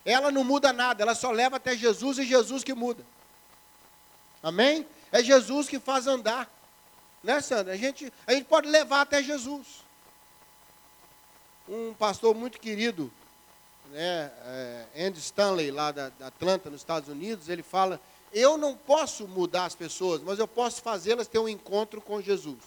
Ela 0.04 0.30
não 0.30 0.44
muda 0.44 0.72
nada, 0.72 1.02
ela 1.02 1.14
só 1.14 1.30
leva 1.30 1.56
até 1.56 1.76
Jesus 1.76 2.18
e 2.18 2.24
Jesus 2.24 2.64
que 2.64 2.74
muda. 2.74 3.04
Amém? 4.42 4.86
É 5.12 5.22
Jesus 5.22 5.68
que 5.68 5.78
faz 5.78 6.06
andar. 6.06 6.50
Né, 7.22 7.40
Sandra? 7.40 7.74
A 7.74 7.76
gente, 7.76 8.12
a 8.26 8.32
gente 8.32 8.44
pode 8.44 8.68
levar 8.68 9.02
até 9.02 9.22
Jesus. 9.22 9.84
Um 11.68 11.92
pastor 11.94 12.34
muito 12.34 12.58
querido, 12.58 13.12
né, 13.90 14.32
é, 14.44 14.86
Andy 15.06 15.18
Stanley, 15.18 15.70
lá 15.70 15.92
da, 15.92 16.08
da 16.10 16.28
Atlanta, 16.28 16.70
nos 16.70 16.80
Estados 16.80 17.08
Unidos, 17.08 17.48
ele 17.48 17.62
fala: 17.62 18.00
Eu 18.32 18.56
não 18.56 18.76
posso 18.76 19.26
mudar 19.26 19.64
as 19.64 19.74
pessoas, 19.74 20.22
mas 20.22 20.38
eu 20.38 20.46
posso 20.46 20.82
fazê-las 20.82 21.26
ter 21.26 21.38
um 21.38 21.48
encontro 21.48 22.00
com 22.00 22.20
Jesus. 22.20 22.58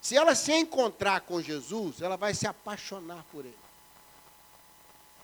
Se 0.00 0.16
ela 0.16 0.34
se 0.34 0.52
encontrar 0.52 1.20
com 1.22 1.40
Jesus, 1.40 2.00
ela 2.00 2.16
vai 2.16 2.34
se 2.34 2.46
apaixonar 2.46 3.24
por 3.30 3.44
ele. 3.44 3.56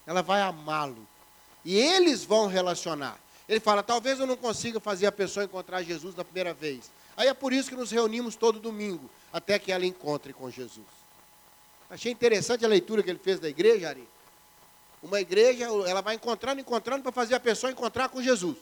Ela 0.07 0.23
vai 0.23 0.41
amá-lo. 0.41 1.07
E 1.65 1.77
eles 1.77 2.25
vão 2.25 2.47
relacionar. 2.47 3.19
Ele 3.49 3.61
fala: 3.61 3.83
talvez 3.83 4.19
eu 4.21 4.27
não 4.27 4.37
consiga 4.37 4.81
fazer 4.81 5.07
a 5.07 5.13
pessoa 5.13 5.45
encontrar 5.45 5.83
Jesus 5.83 6.15
na 6.15 6.25
primeira 6.25 6.55
vez. 6.55 6.91
Aí 7.17 7.29
é 7.29 7.35
por 7.35 7.53
isso 7.53 7.69
que 7.69 7.77
nos 7.77 7.91
reunimos 7.91 8.37
todo 8.37 8.61
domingo, 8.61 9.11
até 9.33 9.59
que 9.59 9.73
ela 9.73 9.85
encontre 9.85 10.33
com 10.33 10.49
Jesus. 10.51 10.87
Achei 11.91 12.13
interessante 12.13 12.65
a 12.65 12.69
leitura 12.69 13.03
que 13.03 13.11
ele 13.11 13.19
fez 13.19 13.41
da 13.41 13.49
igreja, 13.49 13.89
Ari. 13.89 14.09
Uma 15.03 15.21
igreja, 15.21 15.65
ela 15.87 16.01
vai 16.01 16.15
encontrando, 16.15 16.61
encontrando 16.61 17.03
para 17.03 17.13
fazer 17.13 17.35
a 17.35 17.41
pessoa 17.41 17.73
encontrar 17.73 18.09
com 18.09 18.23
Jesus. 18.23 18.57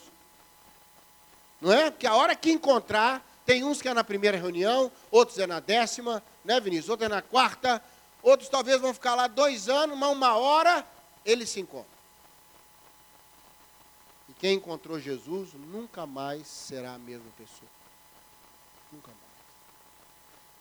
Não 1.59 1.71
é? 1.71 1.89
Porque 1.89 2.07
a 2.07 2.15
hora 2.15 2.35
que 2.35 2.51
encontrar, 2.51 3.25
tem 3.45 3.63
uns 3.63 3.81
que 3.81 3.87
é 3.87 3.93
na 3.93 4.03
primeira 4.03 4.37
reunião, 4.37 4.91
outros 5.09 5.37
é 5.39 5.47
na 5.47 5.59
décima, 5.59 6.21
né, 6.43 6.59
Vinícius? 6.59 6.89
Outros 6.89 7.09
é 7.09 7.13
na 7.13 7.21
quarta, 7.21 7.81
outros 8.21 8.49
talvez 8.49 8.79
vão 8.79 8.93
ficar 8.93 9.15
lá 9.15 9.27
dois 9.27 9.69
anos, 9.69 9.97
mas 9.97 10.11
uma 10.11 10.35
hora 10.35 10.85
eles 11.25 11.49
se 11.49 11.59
encontram. 11.59 11.97
E 14.29 14.33
quem 14.33 14.55
encontrou 14.55 14.99
Jesus 14.99 15.53
nunca 15.53 16.05
mais 16.05 16.47
será 16.47 16.93
a 16.93 16.99
mesma 16.99 17.29
pessoa. 17.37 17.71
Nunca 18.91 19.07
mais. 19.07 19.17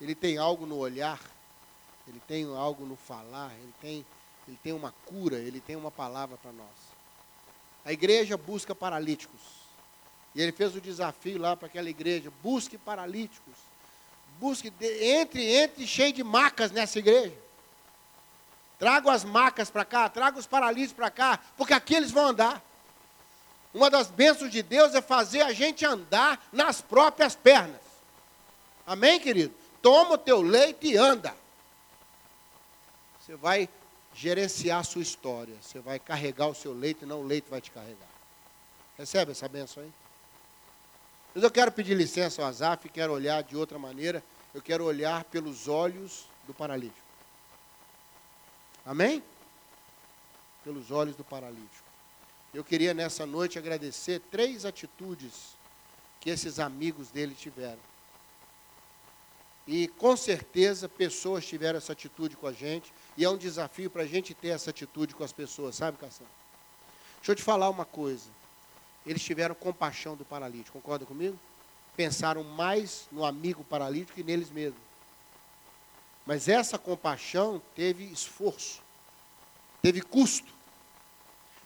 Ele 0.01 0.15
tem 0.15 0.39
algo 0.39 0.67
no 0.67 0.77
olhar, 0.77 1.21
ele 2.07 2.21
tem 2.27 2.45
algo 2.57 2.85
no 2.87 2.97
falar, 2.97 3.53
ele 3.55 3.75
tem, 3.81 4.07
ele 4.47 4.59
tem 4.63 4.73
uma 4.73 4.93
cura, 5.05 5.37
ele 5.37 5.61
tem 5.61 5.75
uma 5.75 5.91
palavra 5.91 6.37
para 6.37 6.53
nós. 6.53 6.97
A 7.85 7.93
igreja 7.93 8.37
busca 8.37 8.75
paralíticos. 8.75 9.66
E 10.37 10.43
ele 10.43 10.53
fez 10.53 10.77
o 10.77 10.81
desafio 10.83 11.39
lá 11.39 11.57
para 11.57 11.67
aquela 11.67 11.89
igreja: 11.89 12.31
busque 12.43 12.77
paralíticos. 12.77 13.55
Busque, 14.39 14.71
entre, 15.01 15.43
entre 15.43 15.87
cheio 15.87 16.13
de 16.13 16.23
macas 16.23 16.71
nessa 16.71 16.99
igreja. 16.99 17.35
Traga 18.79 19.11
as 19.11 19.25
macas 19.25 19.71
para 19.71 19.83
cá, 19.83 20.11
traga 20.11 20.39
os 20.39 20.47
paralíticos 20.47 20.93
para 20.93 21.11
cá, 21.11 21.41
porque 21.57 21.73
aqui 21.73 21.95
eles 21.95 22.11
vão 22.11 22.27
andar. 22.27 22.63
Uma 23.73 23.89
das 23.89 24.09
bênçãos 24.09 24.51
de 24.51 24.63
Deus 24.63 24.95
é 24.95 25.01
fazer 25.01 25.41
a 25.41 25.55
gente 25.55 25.87
andar 25.87 26.47
nas 26.53 26.83
próprias 26.83 27.35
pernas. 27.35 27.81
Amém, 28.87 29.19
querido? 29.19 29.55
Toma 29.81 30.17
o 30.17 30.19
teu 30.19 30.43
leite 30.43 30.89
e 30.89 30.99
anda. 30.99 31.35
Você 33.19 33.35
vai 33.37 33.71
gerenciar 34.15 34.81
a 34.81 34.85
sua 34.85 35.01
história. 35.01 35.55
Você 35.63 35.79
vai 35.79 35.99
carregar 35.99 36.49
o 36.49 36.55
seu 36.55 36.75
leite 36.75 37.05
e 37.05 37.07
não 37.07 37.23
o 37.23 37.27
leite 37.27 37.49
vai 37.49 37.63
te 37.63 37.71
carregar. 37.71 38.09
Recebe 38.99 39.33
essa 39.33 39.49
bênção 39.49 39.83
aí? 39.83 39.91
Mas 41.37 41.43
eu 41.43 41.51
quero 41.51 41.71
pedir 41.71 41.95
licença 41.95 42.41
ao 42.41 42.49
Azaf, 42.49 42.89
quero 42.89 43.13
olhar 43.13 43.43
de 43.43 43.55
outra 43.55 43.79
maneira. 43.79 44.25
Eu 44.55 44.63
quero 44.63 44.83
olhar 44.87 45.23
pelos 45.25 45.69
olhos 45.69 46.25
do 46.47 46.55
paralítico. 46.55 47.07
Amém? 48.87 49.23
Pelos 50.65 50.91
olhos 50.91 51.15
do 51.15 51.23
paralítico. 51.23 51.85
Eu 52.55 52.65
queria 52.65 52.95
nessa 52.95 53.27
noite 53.27 53.59
agradecer 53.59 54.19
três 54.31 54.65
atitudes 54.65 55.55
que 56.23 56.31
esses 56.31 56.59
amigos 56.59 57.11
dele 57.11 57.35
tiveram. 57.35 57.83
E 59.67 59.89
com 59.89 60.17
certeza 60.17 60.89
pessoas 60.89 61.45
tiveram 61.45 61.77
essa 61.77 61.93
atitude 61.93 62.35
com 62.35 62.47
a 62.47 62.53
gente. 62.55 62.91
E 63.15 63.27
é 63.27 63.29
um 63.29 63.37
desafio 63.37 63.91
para 63.91 64.05
a 64.05 64.07
gente 64.07 64.33
ter 64.33 64.49
essa 64.49 64.71
atitude 64.71 65.15
com 65.15 65.23
as 65.23 65.35
pessoas, 65.35 65.77
sabe, 65.77 65.99
Cação? 65.99 66.27
Deixa 67.19 67.33
eu 67.33 67.37
te 67.37 67.43
falar 67.43 67.69
uma 67.69 67.85
coisa 67.85 68.36
eles 69.07 69.23
tiveram 69.23 69.55
compaixão 69.55 70.17
do 70.17 70.25
paralítico. 70.25 70.79
Concorda 70.79 71.07
comigo? 71.07 71.39
Pensaram 71.97 72.43
mais 72.43 73.07
no 73.13 73.25
amigo 73.25 73.63
paralítico 73.65 74.15
que 74.15 74.23
neles 74.25 74.51
mesmos. 74.51 74.81
Mas 76.27 76.49
essa 76.49 76.77
compaixão 76.77 77.63
teve 77.75 78.05
esforço, 78.05 78.83
teve 79.81 80.03
custo. 80.03 80.53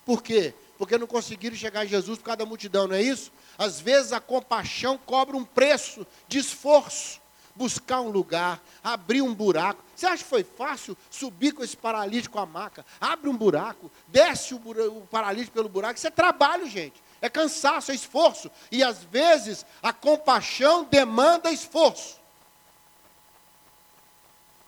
Por 0.04 0.22
quê? 0.22 0.52
Porque 0.76 0.98
não 0.98 1.06
conseguiram 1.06 1.56
chegar 1.56 1.80
a 1.80 1.86
Jesus 1.86 2.18
por 2.18 2.24
causa 2.24 2.38
da 2.38 2.46
multidão, 2.46 2.86
não 2.86 2.94
é 2.94 3.02
isso? 3.02 3.32
Às 3.56 3.80
vezes 3.80 4.12
a 4.12 4.20
compaixão 4.20 4.98
cobra 4.98 5.36
um 5.36 5.44
preço 5.44 6.06
de 6.28 6.38
esforço. 6.38 7.20
Buscar 7.56 8.00
um 8.00 8.10
lugar, 8.10 8.62
abrir 8.82 9.22
um 9.22 9.34
buraco. 9.34 9.82
Você 9.96 10.06
acha 10.06 10.22
que 10.22 10.30
foi 10.30 10.44
fácil 10.44 10.96
subir 11.10 11.52
com 11.52 11.64
esse 11.64 11.76
paralítico 11.76 12.38
à 12.38 12.46
maca? 12.46 12.86
Abre 13.00 13.28
um 13.28 13.36
buraco, 13.36 13.90
desce 14.06 14.54
o, 14.54 14.58
o 14.58 15.06
paralítico 15.06 15.52
pelo 15.52 15.68
buraco. 15.68 15.98
Isso 15.98 16.06
é 16.06 16.10
trabalho, 16.10 16.68
gente 16.68 17.02
é 17.20 17.28
cansaço, 17.28 17.90
é 17.90 17.94
esforço. 17.94 18.50
E 18.70 18.82
às 18.82 19.02
vezes 19.04 19.66
a 19.82 19.92
compaixão 19.92 20.84
demanda 20.84 21.50
esforço. 21.50 22.18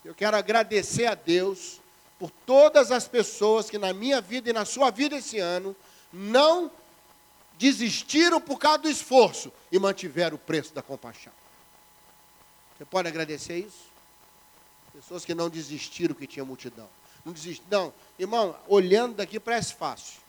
Eu 0.04 0.14
quero 0.14 0.36
agradecer 0.36 1.06
a 1.06 1.14
Deus 1.14 1.80
por 2.18 2.30
todas 2.44 2.90
as 2.90 3.08
pessoas 3.08 3.70
que 3.70 3.78
na 3.78 3.92
minha 3.92 4.20
vida 4.20 4.50
e 4.50 4.52
na 4.52 4.64
sua 4.64 4.90
vida 4.90 5.16
esse 5.16 5.38
ano 5.38 5.74
não 6.12 6.70
desistiram 7.56 8.40
por 8.40 8.58
causa 8.58 8.78
do 8.78 8.90
esforço 8.90 9.52
e 9.70 9.78
mantiveram 9.78 10.36
o 10.36 10.38
preço 10.38 10.74
da 10.74 10.82
compaixão. 10.82 11.32
Você 12.76 12.84
pode 12.84 13.08
agradecer 13.08 13.58
isso? 13.58 13.92
Pessoas 14.92 15.24
que 15.24 15.34
não 15.34 15.48
desistiram 15.48 16.14
que 16.14 16.26
tinha 16.26 16.44
multidão. 16.44 16.88
Não 17.24 17.32
desistiram. 17.32 17.68
Não, 17.70 17.94
irmão, 18.18 18.56
olhando 18.66 19.14
daqui 19.14 19.38
parece 19.38 19.74
fácil. 19.74 20.20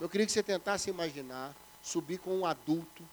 Eu 0.00 0.08
queria 0.08 0.26
que 0.26 0.32
você 0.32 0.42
tentasse 0.42 0.90
imaginar 0.90 1.54
subir 1.84 2.16
com 2.18 2.34
um 2.38 2.46
adulto 2.46 3.06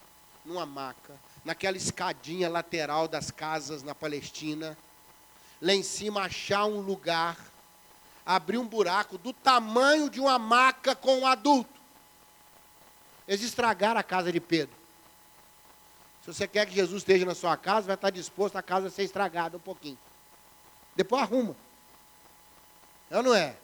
numa 0.46 0.66
maca, 0.66 1.14
naquela 1.44 1.76
escadinha 1.76 2.50
lateral 2.50 3.06
das 3.06 3.30
casas 3.30 3.84
na 3.84 3.94
Palestina, 3.94 4.78
lá 5.62 5.74
em 5.74 5.84
cima 5.84 6.22
achar 6.22 6.66
um 6.66 6.80
lugar, 6.80 7.38
abrir 8.26 8.58
um 8.58 8.66
buraco 8.66 9.18
do 9.18 9.34
tamanho 9.34 10.10
de 10.10 10.22
uma 10.22 10.40
maca 10.40 10.96
com 10.96 11.20
um 11.20 11.28
adulto. 11.28 11.82
Eles 13.28 13.42
estragaram 13.42 14.00
a 14.00 14.04
casa 14.04 14.32
de 14.32 14.40
Pedro. 14.40 14.76
Se 16.22 16.28
você 16.34 16.48
quer 16.48 16.66
que 16.66 16.74
Jesus 16.74 17.02
esteja 17.02 17.26
na 17.26 17.36
sua 17.36 17.58
casa, 17.58 17.88
vai 17.88 17.96
estar 17.96 18.10
disposto 18.10 18.56
a 18.56 18.62
casa 18.64 18.88
a 18.88 18.90
ser 18.90 19.04
estragada 19.04 19.58
um 19.58 19.62
pouquinho. 19.62 20.00
Depois 20.96 21.24
arruma. 21.24 21.56
É 23.10 23.18
ou 23.18 23.24
não 23.24 23.36
é? 23.36 23.58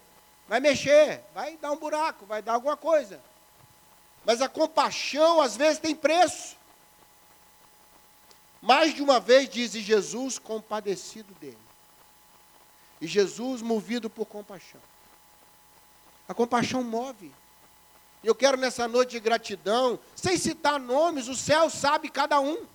Vai 0.50 0.60
mexer, 0.60 1.24
vai 1.34 1.56
dar 1.58 1.72
um 1.72 1.78
buraco, 1.78 2.26
vai 2.26 2.42
dar 2.42 2.54
alguma 2.54 2.76
coisa. 2.76 3.22
Mas 4.28 4.42
a 4.42 4.50
compaixão 4.50 5.40
às 5.40 5.56
vezes 5.56 5.80
tem 5.80 5.96
preço. 5.96 6.58
Mais 8.62 8.94
de 8.94 9.02
uma 9.02 9.22
vez 9.22 9.48
diz 9.48 9.72
Jesus 9.72 10.38
compadecido 10.38 11.34
dele. 11.36 11.58
E 13.00 13.08
Jesus 13.08 13.62
movido 13.62 14.10
por 14.10 14.26
compaixão. 14.26 14.82
A 16.28 16.34
compaixão 16.34 16.84
move. 16.84 17.32
Eu 18.22 18.36
quero 18.36 18.58
nessa 18.58 18.86
noite 18.86 19.12
de 19.12 19.22
gratidão, 19.22 19.98
sem 20.14 20.38
citar 20.38 20.78
nomes, 20.78 21.30
o 21.30 21.36
céu 21.36 21.70
sabe 21.70 22.10
cada 22.10 22.38
um. 22.42 22.66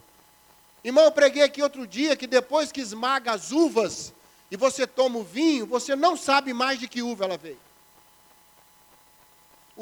Irmão, 0.82 1.04
eu 1.04 1.12
preguei 1.12 1.42
aqui 1.42 1.62
outro 1.62 1.86
dia 1.86 2.16
que 2.16 2.26
depois 2.26 2.72
que 2.72 2.80
esmaga 2.80 3.30
as 3.30 3.52
uvas 3.52 4.14
e 4.50 4.56
você 4.56 4.86
toma 4.86 5.18
o 5.18 5.24
vinho, 5.24 5.66
você 5.66 5.94
não 5.94 6.16
sabe 6.16 6.54
mais 6.54 6.80
de 6.80 6.88
que 6.88 7.02
uva 7.02 7.26
ela 7.26 7.36
veio. 7.36 7.60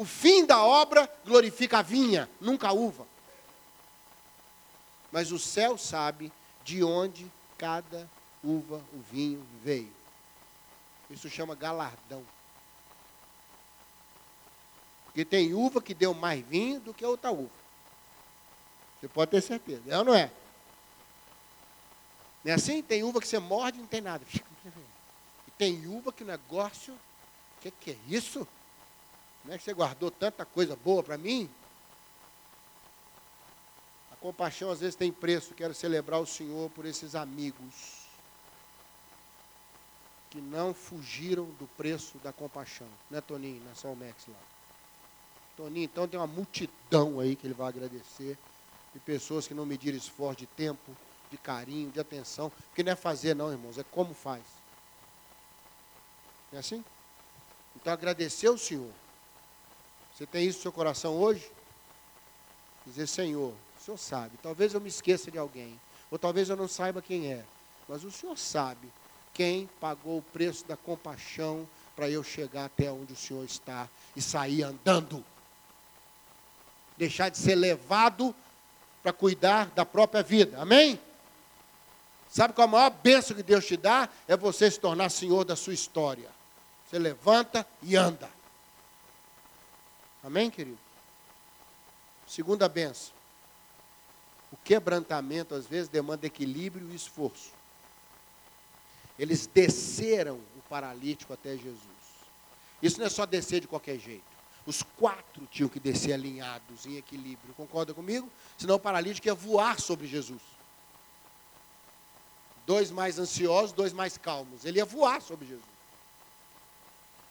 O 0.01 0.05
fim 0.05 0.47
da 0.47 0.63
obra 0.63 1.07
glorifica 1.23 1.77
a 1.77 1.81
vinha, 1.83 2.27
nunca 2.39 2.69
a 2.69 2.71
uva. 2.71 3.05
Mas 5.11 5.31
o 5.31 5.37
céu 5.37 5.77
sabe 5.77 6.33
de 6.63 6.83
onde 6.83 7.31
cada 7.55 8.09
uva, 8.43 8.83
o 8.93 8.99
vinho 9.11 9.45
veio. 9.63 9.93
Isso 11.07 11.29
chama 11.29 11.53
galardão. 11.53 12.25
Porque 15.05 15.23
tem 15.23 15.53
uva 15.53 15.79
que 15.79 15.93
deu 15.93 16.15
mais 16.15 16.43
vinho 16.47 16.79
do 16.79 16.95
que 16.95 17.05
outra 17.05 17.29
uva. 17.29 17.51
Você 18.99 19.07
pode 19.07 19.29
ter 19.29 19.41
certeza. 19.41 19.83
É 19.85 19.99
ou 19.99 20.03
não 20.03 20.15
é? 20.15 20.31
Não 22.43 22.51
é 22.53 22.55
assim? 22.55 22.81
Tem 22.81 23.03
uva 23.03 23.21
que 23.21 23.27
você 23.27 23.37
morde 23.37 23.77
e 23.77 23.81
não 23.81 23.87
tem 23.87 24.01
nada. 24.01 24.25
E 25.47 25.51
tem 25.59 25.85
uva 25.85 26.11
que 26.11 26.23
o 26.23 26.27
negócio. 26.27 26.91
O 26.95 27.61
que, 27.61 27.69
que 27.69 27.91
é 27.91 27.97
isso? 28.07 28.47
Como 29.41 29.53
é 29.53 29.57
que 29.57 29.63
você 29.63 29.73
guardou 29.73 30.11
tanta 30.11 30.45
coisa 30.45 30.75
boa 30.75 31.01
para 31.01 31.17
mim? 31.17 31.49
A 34.11 34.15
compaixão 34.17 34.69
às 34.69 34.79
vezes 34.79 34.95
tem 34.95 35.11
preço. 35.11 35.53
Quero 35.55 35.73
celebrar 35.73 36.19
o 36.19 36.27
Senhor 36.27 36.69
por 36.71 36.85
esses 36.85 37.15
amigos. 37.15 38.01
que 40.29 40.39
não 40.39 40.73
fugiram 40.73 41.43
do 41.59 41.67
preço 41.75 42.17
da 42.19 42.31
compaixão. 42.31 42.87
Né, 43.09 43.19
Toninho? 43.19 43.61
Na 43.65 43.75
Salmex 43.75 44.27
lá. 44.27 44.39
Toninho, 45.57 45.83
então 45.83 46.07
tem 46.07 46.17
uma 46.17 46.25
multidão 46.25 47.19
aí 47.19 47.35
que 47.35 47.45
ele 47.45 47.53
vai 47.53 47.67
agradecer. 47.67 48.37
De 48.93 48.99
pessoas 49.01 49.45
que 49.45 49.53
não 49.53 49.65
mediram 49.65 49.97
esforço 49.97 50.39
de 50.39 50.45
tempo, 50.45 50.95
de 51.29 51.37
carinho, 51.37 51.91
de 51.91 51.99
atenção. 51.99 52.49
Porque 52.49 52.81
não 52.81 52.93
é 52.93 52.95
fazer, 52.95 53.35
não, 53.35 53.51
irmãos, 53.51 53.77
é 53.77 53.83
como 53.83 54.13
faz. 54.13 54.43
É 56.53 56.57
assim? 56.59 56.83
Então 57.75 57.91
agradecer 57.91 58.47
ao 58.47 58.57
Senhor. 58.57 58.91
Você 60.13 60.25
tem 60.25 60.45
isso 60.45 60.59
no 60.59 60.63
seu 60.63 60.71
coração 60.71 61.15
hoje? 61.15 61.51
Dizer, 62.85 63.07
Senhor, 63.07 63.53
o 63.79 63.83
Senhor 63.83 63.97
sabe. 63.97 64.37
Talvez 64.41 64.73
eu 64.73 64.81
me 64.81 64.89
esqueça 64.89 65.31
de 65.31 65.37
alguém. 65.37 65.79
Ou 66.09 66.19
talvez 66.19 66.49
eu 66.49 66.55
não 66.55 66.67
saiba 66.67 67.01
quem 67.01 67.31
é. 67.31 67.43
Mas 67.87 68.03
o 68.03 68.11
Senhor 68.11 68.37
sabe 68.37 68.91
quem 69.33 69.69
pagou 69.79 70.17
o 70.17 70.21
preço 70.21 70.65
da 70.67 70.75
compaixão 70.75 71.67
para 71.95 72.09
eu 72.09 72.23
chegar 72.23 72.65
até 72.65 72.91
onde 72.91 73.13
o 73.13 73.15
Senhor 73.15 73.43
está 73.43 73.87
e 74.15 74.21
sair 74.21 74.63
andando. 74.63 75.23
Deixar 76.97 77.29
de 77.29 77.37
ser 77.37 77.55
levado 77.55 78.35
para 79.01 79.13
cuidar 79.13 79.67
da 79.67 79.85
própria 79.85 80.21
vida. 80.21 80.61
Amém? 80.61 80.99
Sabe 82.29 82.53
qual 82.53 82.67
a 82.67 82.71
maior 82.71 82.89
bênção 82.89 83.35
que 83.35 83.43
Deus 83.43 83.65
te 83.65 83.75
dá? 83.75 84.07
É 84.27 84.37
você 84.37 84.71
se 84.71 84.79
tornar 84.79 85.09
senhor 85.09 85.43
da 85.43 85.55
sua 85.55 85.73
história. 85.73 86.29
Você 86.87 86.97
levanta 86.97 87.67
e 87.81 87.95
anda. 87.95 88.29
Amém, 90.23 90.49
querido? 90.49 90.79
Segunda 92.27 92.69
benção. 92.69 93.13
O 94.51 94.57
quebrantamento, 94.57 95.55
às 95.55 95.65
vezes, 95.65 95.87
demanda 95.87 96.27
equilíbrio 96.27 96.89
e 96.91 96.95
esforço. 96.95 97.51
Eles 99.17 99.47
desceram 99.47 100.35
o 100.57 100.61
paralítico 100.69 101.33
até 101.33 101.51
Jesus. 101.51 102.01
Isso 102.81 102.99
não 102.99 103.05
é 103.05 103.09
só 103.09 103.25
descer 103.25 103.61
de 103.61 103.67
qualquer 103.67 103.97
jeito. 103.97 104.23
Os 104.65 104.83
quatro 104.83 105.47
tinham 105.47 105.69
que 105.69 105.79
descer 105.79 106.13
alinhados, 106.13 106.85
em 106.85 106.97
equilíbrio. 106.97 107.53
Concorda 107.55 107.93
comigo? 107.93 108.29
Senão 108.57 108.75
o 108.75 108.79
paralítico 108.79 109.27
ia 109.27 109.33
voar 109.33 109.79
sobre 109.79 110.07
Jesus. 110.07 110.41
Dois 112.65 112.91
mais 112.91 113.17
ansiosos, 113.17 113.71
dois 113.71 113.91
mais 113.91 114.17
calmos. 114.17 114.65
Ele 114.65 114.77
ia 114.77 114.85
voar 114.85 115.21
sobre 115.21 115.47
Jesus. 115.47 115.70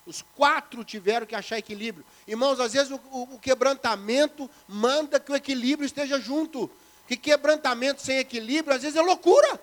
Os 0.05 0.23
quatro 0.35 0.83
tiveram 0.83 1.25
que 1.25 1.35
achar 1.35 1.57
equilíbrio. 1.57 2.05
Irmãos, 2.27 2.59
às 2.59 2.73
vezes 2.73 2.91
o, 2.91 2.99
o, 3.11 3.35
o, 3.35 3.39
quebrantamento 3.39 4.49
manda 4.67 5.19
que 5.19 5.31
o 5.31 5.35
equilíbrio 5.35 5.85
esteja 5.85 6.19
junto. 6.19 6.69
Que 7.07 7.15
quebrantamento 7.15 8.01
sem 8.01 8.17
equilíbrio, 8.17 8.75
às 8.75 8.81
vezes 8.81 8.97
é 8.97 9.01
loucura. 9.01 9.61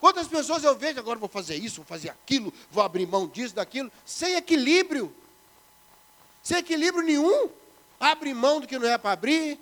Quantas 0.00 0.26
pessoas 0.26 0.64
eu 0.64 0.76
vejo, 0.76 0.98
agora 0.98 1.18
vou 1.18 1.28
fazer 1.28 1.54
isso, 1.54 1.76
vou 1.76 1.84
fazer 1.84 2.10
aquilo, 2.10 2.52
vou 2.70 2.82
abrir 2.82 3.06
mão 3.06 3.26
disso, 3.26 3.54
daquilo, 3.54 3.90
sem 4.04 4.34
equilíbrio. 4.34 5.14
Sem 6.42 6.58
equilíbrio 6.58 7.04
nenhum. 7.04 7.48
Abre 8.00 8.34
mão 8.34 8.60
do 8.60 8.66
que 8.66 8.78
não 8.78 8.88
é 8.88 8.98
para 8.98 9.12
abrir, 9.12 9.60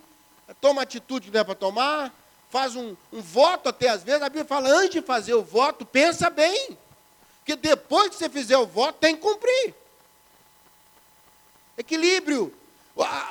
toma 0.61 0.81
atitude 0.83 1.26
que 1.26 1.35
não 1.35 1.42
é 1.42 1.44
para 1.44 1.55
tomar, 1.55 2.12
faz 2.48 2.74
um, 2.74 2.96
um 3.12 3.20
voto 3.20 3.68
até 3.68 3.90
às 3.90 4.03
vezes. 4.03 4.22
A 4.22 4.31
Bíblia 4.31 4.46
fala, 4.46 4.70
antes 4.70 4.92
de 4.92 5.03
fazer 5.03 5.35
o 5.35 5.42
voto, 5.42 5.85
pensa 5.85 6.31
bem. 6.31 6.76
Porque 7.40 7.57
depois 7.57 8.11
que 8.11 8.16
você 8.16 8.29
fizer 8.29 8.57
o 8.59 8.66
voto, 8.66 8.98
tem 8.98 9.16
que 9.16 9.22
cumprir. 9.22 9.74
Equilíbrio. 11.76 12.55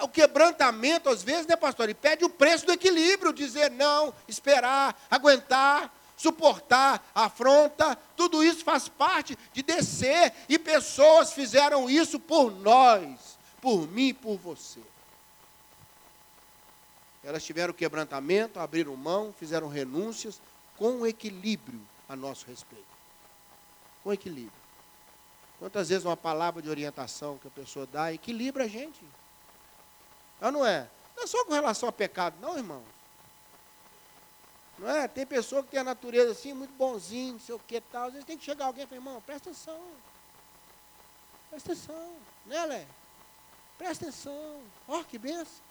O 0.02 0.08
quebrantamento, 0.08 1.10
às 1.10 1.22
vezes, 1.22 1.45
né, 1.45 1.56
pastor? 1.56 1.86
Ele 1.86 1.93
pede 1.93 2.26
o 2.26 2.30
preço 2.30 2.65
do 2.65 2.74
equilíbrio, 2.74 3.32
dizer 3.32 3.69
não, 3.69 4.13
esperar, 4.28 5.00
aguentar 5.10 5.91
suportar 6.19 7.10
afronta, 7.15 7.98
tudo 8.17 8.43
isso 8.43 8.62
faz 8.62 8.89
parte 8.89 9.38
de 9.54 9.63
descer, 9.63 10.34
e 10.50 10.60
pessoas 10.60 11.32
fizeram 11.32 11.89
isso 11.89 12.19
por 12.19 12.52
nós, 12.52 13.38
por 13.62 13.88
mim 13.88 14.10
e 14.10 14.13
por 14.13 14.36
você. 14.36 14.82
Elas 17.24 17.45
tiveram 17.45 17.74
quebrantamento, 17.74 18.60
abriram 18.60 18.98
mão, 18.98 19.34
fizeram 19.39 19.69
renúncias 19.69 20.41
com 20.78 21.08
equilíbrio 21.08 21.80
a 22.10 22.17
nosso 22.17 22.45
respeito. 22.48 22.84
Com 24.03 24.13
equilíbrio. 24.13 24.59
Quantas 25.59 25.89
vezes 25.89 26.05
uma 26.05 26.15
palavra 26.15 26.62
de 26.62 26.69
orientação 26.69 27.38
que 27.38 27.47
a 27.47 27.51
pessoa 27.51 27.85
dá 27.85 28.13
equilibra 28.13 28.63
a 28.63 28.67
gente? 28.67 29.03
Não, 30.39 30.51
não 30.51 30.65
é? 30.65 30.89
Não 31.15 31.23
é 31.23 31.27
só 31.27 31.43
com 31.43 31.53
relação 31.53 31.89
a 31.89 31.91
pecado, 31.91 32.35
não, 32.39 32.57
irmãos. 32.57 32.85
Não 34.77 34.89
é? 34.89 35.07
Tem 35.09 35.25
pessoa 35.25 35.62
que 35.62 35.69
tem 35.69 35.81
a 35.81 35.83
natureza 35.83 36.31
assim, 36.31 36.53
muito 36.53 36.73
bonzinho, 36.75 37.33
não 37.33 37.39
sei 37.41 37.53
o 37.53 37.59
que 37.59 37.81
tal. 37.81 38.07
Às 38.07 38.13
vezes 38.13 38.25
tem 38.25 38.38
que 38.38 38.45
chegar 38.45 38.65
alguém 38.65 38.85
e 38.85 38.88
falar, 38.88 39.01
irmão, 39.01 39.21
presta 39.21 39.49
atenção. 39.49 39.81
Presta 41.49 41.73
atenção. 41.73 42.15
Né, 42.45 42.65
Lé? 42.65 42.88
Presta 43.77 44.05
atenção. 44.05 44.62
Ó, 44.88 44.99
oh, 44.99 45.03
que 45.03 45.17
benção. 45.17 45.69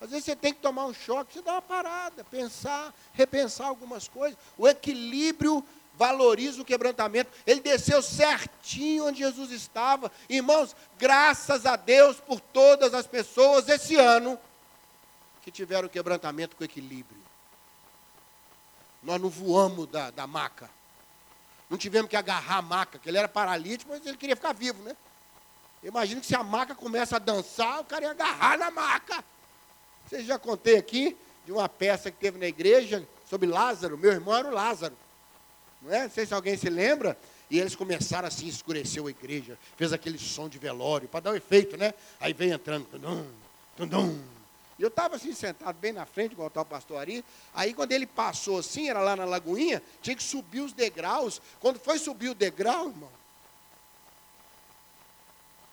Às 0.00 0.10
vezes 0.10 0.24
você 0.24 0.36
tem 0.36 0.52
que 0.52 0.60
tomar 0.60 0.86
um 0.86 0.94
choque, 0.94 1.34
você 1.34 1.42
dá 1.42 1.52
uma 1.52 1.62
parada, 1.62 2.22
pensar, 2.24 2.94
repensar 3.12 3.66
algumas 3.66 4.06
coisas. 4.06 4.38
O 4.56 4.66
equilíbrio 4.66 5.64
valoriza 5.98 6.62
o 6.62 6.64
quebrantamento. 6.64 7.30
Ele 7.44 7.60
desceu 7.60 8.00
certinho 8.00 9.06
onde 9.06 9.18
Jesus 9.18 9.50
estava. 9.50 10.10
Irmãos, 10.28 10.74
graças 10.96 11.66
a 11.66 11.74
Deus 11.74 12.20
por 12.20 12.40
todas 12.40 12.94
as 12.94 13.06
pessoas 13.06 13.68
esse 13.68 13.96
ano 13.96 14.38
que 15.42 15.50
tiveram 15.50 15.88
quebrantamento 15.88 16.54
com 16.54 16.62
equilíbrio. 16.62 17.20
Nós 19.02 19.20
não 19.20 19.28
voamos 19.28 19.88
da, 19.88 20.10
da 20.10 20.26
maca. 20.26 20.70
Não 21.68 21.76
tivemos 21.76 22.08
que 22.08 22.16
agarrar 22.16 22.58
a 22.58 22.62
maca, 22.62 22.98
que 22.98 23.08
ele 23.08 23.18
era 23.18 23.28
paralítico, 23.28 23.90
mas 23.90 24.04
ele 24.06 24.16
queria 24.16 24.36
ficar 24.36 24.54
vivo, 24.54 24.82
né? 24.82 24.96
Imagina 25.82 26.20
que 26.20 26.26
se 26.26 26.34
a 26.34 26.42
maca 26.42 26.74
começa 26.74 27.16
a 27.16 27.18
dançar, 27.18 27.80
o 27.80 27.84
cara 27.84 28.04
ia 28.04 28.10
agarrar 28.10 28.58
na 28.58 28.70
maca. 28.70 29.22
Vocês 30.06 30.24
já 30.24 30.38
contei 30.38 30.76
aqui 30.76 31.16
de 31.44 31.52
uma 31.52 31.68
peça 31.68 32.10
que 32.10 32.16
teve 32.16 32.38
na 32.38 32.46
igreja 32.46 33.06
sobre 33.26 33.46
Lázaro. 33.46 33.98
Meu 33.98 34.10
irmão 34.10 34.34
era 34.34 34.48
o 34.48 34.52
Lázaro. 34.52 34.96
Não 35.82 35.92
é? 35.92 36.04
Não 36.04 36.10
sei 36.10 36.26
se 36.26 36.34
alguém 36.34 36.56
se 36.56 36.68
lembra. 36.68 37.16
E 37.50 37.58
eles 37.58 37.74
começaram 37.74 38.28
assim, 38.28 38.46
escureceu 38.46 39.06
a 39.06 39.10
igreja, 39.10 39.58
fez 39.76 39.92
aquele 39.92 40.18
som 40.18 40.48
de 40.48 40.58
velório, 40.58 41.08
para 41.08 41.20
dar 41.20 41.30
o 41.30 41.32
um 41.32 41.36
efeito, 41.36 41.78
né? 41.78 41.94
Aí 42.20 42.34
vem 42.34 42.50
entrando, 42.50 42.84
tundum, 42.86 43.24
tundum, 43.74 44.18
e 44.78 44.82
eu 44.82 44.88
estava 44.88 45.16
assim, 45.16 45.34
sentado 45.34 45.76
bem 45.76 45.92
na 45.92 46.06
frente, 46.06 46.32
igual 46.32 46.46
estava 46.46 46.66
o 46.66 46.70
pastor 46.70 46.98
Ari. 46.98 47.24
Aí, 47.52 47.74
quando 47.74 47.90
ele 47.90 48.06
passou 48.06 48.58
assim, 48.58 48.88
era 48.88 49.00
lá 49.00 49.16
na 49.16 49.24
Lagoinha, 49.24 49.82
tinha 50.00 50.14
que 50.14 50.22
subir 50.22 50.60
os 50.60 50.72
degraus. 50.72 51.42
Quando 51.58 51.80
foi 51.80 51.98
subir 51.98 52.28
o 52.28 52.34
degrau, 52.34 52.88
irmão, 52.88 53.10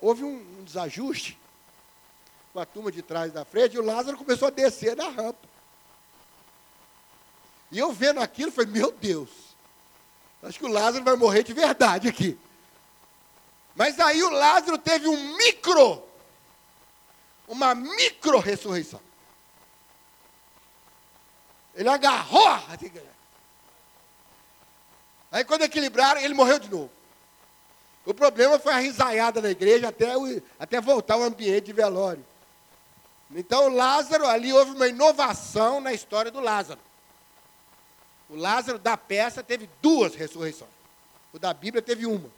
houve 0.01 0.23
um, 0.23 0.59
um 0.59 0.63
desajuste 0.63 1.37
com 2.51 2.59
a 2.59 2.65
turma 2.65 2.91
de 2.91 3.03
trás 3.03 3.31
da 3.31 3.45
frente, 3.45 3.75
e 3.75 3.79
o 3.79 3.85
Lázaro 3.85 4.17
começou 4.17 4.47
a 4.47 4.51
descer 4.51 4.95
na 4.95 5.09
rampa. 5.09 5.47
E 7.71 7.77
eu 7.77 7.91
vendo 7.91 8.21
aquilo, 8.21 8.51
falei, 8.51 8.71
meu 8.71 8.91
Deus, 8.91 9.29
acho 10.45 10.59
que 10.59 10.65
o 10.65 10.69
Lázaro 10.69 11.03
vai 11.03 11.15
morrer 11.15 11.43
de 11.43 11.53
verdade 11.53 12.07
aqui. 12.07 12.37
Mas 13.75 13.99
aí 13.99 14.23
o 14.23 14.29
Lázaro 14.29 14.77
teve 14.77 15.07
um 15.07 15.37
micro 15.37 16.05
uma 17.47 17.75
micro 17.75 18.39
ressurreição. 18.39 18.99
Ele 21.73 21.89
agarrou. 21.89 22.59
Aí 25.31 25.43
quando 25.43 25.63
equilibraram, 25.63 26.21
ele 26.21 26.33
morreu 26.33 26.59
de 26.59 26.69
novo. 26.69 26.91
O 28.05 28.13
problema 28.13 28.59
foi 28.59 28.73
a 28.73 28.77
risaiada 28.77 29.41
na 29.41 29.49
igreja 29.49 29.89
até, 29.89 30.15
o, 30.15 30.41
até 30.59 30.79
voltar 30.79 31.15
ao 31.15 31.23
ambiente 31.23 31.65
de 31.65 31.73
velório. 31.73 32.25
Então 33.31 33.67
Lázaro, 33.67 34.27
ali 34.27 34.53
houve 34.53 34.71
uma 34.71 34.87
inovação 34.87 35.81
na 35.81 35.91
história 35.91 36.31
do 36.31 36.39
Lázaro. 36.39 36.79
O 38.29 38.35
Lázaro 38.35 38.79
da 38.79 38.97
peça 38.97 39.43
teve 39.43 39.69
duas 39.81 40.15
ressurreições. 40.15 40.71
O 41.31 41.39
da 41.39 41.53
Bíblia 41.53 41.81
teve 41.81 42.05
uma. 42.05 42.29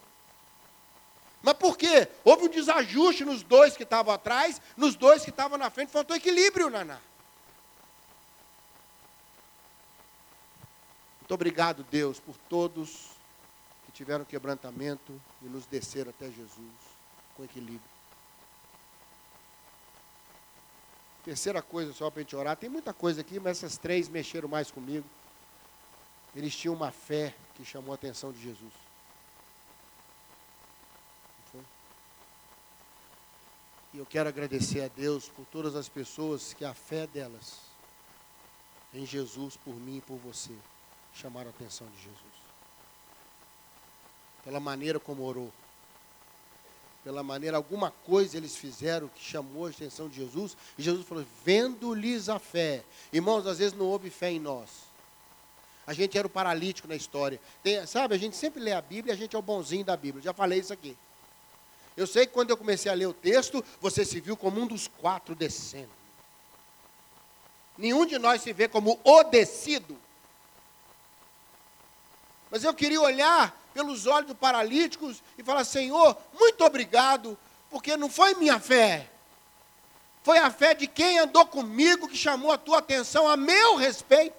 Mas 1.41 1.53
por 1.53 1.77
quê? 1.77 2.07
Houve 2.23 2.45
um 2.45 2.49
desajuste 2.49 3.23
nos 3.23 3.43
dois 3.43 3.77
que 3.77 3.83
estavam 3.83 4.13
atrás, 4.13 4.61
nos 4.75 4.95
dois 4.95 5.23
que 5.23 5.29
estavam 5.29 5.57
na 5.57 5.69
frente, 5.69 5.91
faltou 5.91 6.15
equilíbrio, 6.15 6.69
Naná. 6.69 6.99
Muito 11.19 11.33
obrigado, 11.33 11.85
Deus, 11.91 12.19
por 12.19 12.35
todos 12.49 13.09
que 13.85 13.91
tiveram 13.91 14.25
quebrantamento 14.25 15.21
e 15.41 15.45
nos 15.45 15.65
desceram 15.65 16.09
até 16.09 16.25
Jesus 16.31 16.73
com 17.35 17.43
equilíbrio. 17.43 17.81
Terceira 21.23 21.61
coisa 21.61 21.91
só 21.91 22.09
para 22.09 22.21
a 22.21 22.23
gente 22.23 22.35
orar, 22.35 22.55
tem 22.55 22.69
muita 22.69 22.93
coisa 22.93 23.19
aqui, 23.19 23.39
mas 23.39 23.57
essas 23.57 23.77
três 23.77 24.07
mexeram 24.07 24.47
mais 24.47 24.71
comigo. 24.71 25.05
Eles 26.37 26.55
tinham 26.55 26.75
uma 26.75 26.91
fé 26.91 27.35
que 27.55 27.65
chamou 27.65 27.91
a 27.91 27.95
atenção 27.95 28.31
de 28.31 28.39
Jesus. 28.39 28.71
E 33.91 33.97
eu 33.97 34.05
quero 34.05 34.29
agradecer 34.29 34.81
a 34.81 34.87
Deus 34.87 35.27
por 35.29 35.45
todas 35.47 35.75
as 35.75 35.89
pessoas 35.89 36.53
que 36.53 36.63
a 36.63 36.75
fé 36.75 37.07
delas 37.07 37.61
em 38.93 39.03
Jesus, 39.03 39.57
por 39.57 39.73
mim 39.73 39.97
e 39.97 40.01
por 40.01 40.17
você, 40.17 40.53
chamaram 41.11 41.47
a 41.47 41.49
atenção 41.49 41.87
de 41.87 42.03
Jesus. 42.03 42.37
pela 44.43 44.59
maneira 44.59 44.99
como 44.99 45.23
orou. 45.23 45.51
Pela 47.03 47.23
maneira, 47.23 47.57
alguma 47.57 47.91
coisa 47.91 48.37
eles 48.37 48.55
fizeram 48.55 49.07
que 49.07 49.23
chamou 49.23 49.65
a 49.65 49.69
atenção 49.69 50.07
de 50.07 50.17
Jesus. 50.17 50.55
E 50.77 50.83
Jesus 50.83 51.05
falou: 51.07 51.25
vendo-lhes 51.43 52.29
a 52.29 52.37
fé. 52.37 52.83
Irmãos, 53.11 53.47
às 53.47 53.57
vezes 53.57 53.77
não 53.77 53.87
houve 53.87 54.09
fé 54.09 54.31
em 54.31 54.39
nós. 54.39 54.86
A 55.87 55.93
gente 55.93 56.17
era 56.17 56.27
o 56.27 56.29
paralítico 56.29 56.85
na 56.85 56.95
história. 56.95 57.39
Tem, 57.63 57.85
sabe, 57.87 58.13
a 58.13 58.17
gente 58.17 58.35
sempre 58.35 58.61
lê 58.61 58.73
a 58.73 58.81
Bíblia 58.81 59.13
e 59.13 59.15
a 59.15 59.17
gente 59.17 59.35
é 59.35 59.39
o 59.39 59.41
bonzinho 59.41 59.85
da 59.85 59.95
Bíblia. 59.95 60.21
Já 60.21 60.33
falei 60.33 60.59
isso 60.59 60.73
aqui. 60.73 60.97
Eu 61.95 62.05
sei 62.05 62.27
que 62.27 62.33
quando 62.33 62.49
eu 62.49 62.57
comecei 62.57 62.91
a 62.91 62.95
ler 62.95 63.07
o 63.07 63.13
texto, 63.13 63.63
você 63.79 64.03
se 64.03 64.19
viu 64.19 64.35
como 64.35 64.59
um 64.59 64.67
dos 64.67 64.87
quatro 64.87 65.33
descendo. 65.33 65.89
Nenhum 67.77 68.05
de 68.05 68.19
nós 68.19 68.41
se 68.41 68.51
vê 68.51 68.67
como 68.67 68.99
o 69.01 69.23
descido. 69.23 69.97
Mas 72.51 72.65
eu 72.65 72.73
queria 72.73 73.01
olhar 73.01 73.57
pelos 73.73 74.05
olhos 74.05 74.27
dos 74.27 74.37
paralíticos 74.37 75.23
e 75.37 75.43
falar: 75.43 75.63
Senhor, 75.63 76.17
muito 76.37 76.63
obrigado, 76.65 77.37
porque 77.69 77.95
não 77.95 78.09
foi 78.09 78.35
minha 78.35 78.59
fé, 78.59 79.09
foi 80.21 80.37
a 80.39 80.51
fé 80.51 80.73
de 80.73 80.87
quem 80.87 81.19
andou 81.19 81.45
comigo 81.45 82.07
que 82.07 82.17
chamou 82.17 82.51
a 82.51 82.57
tua 82.57 82.79
atenção 82.79 83.27
a 83.27 83.37
meu 83.37 83.77
respeito. 83.77 84.35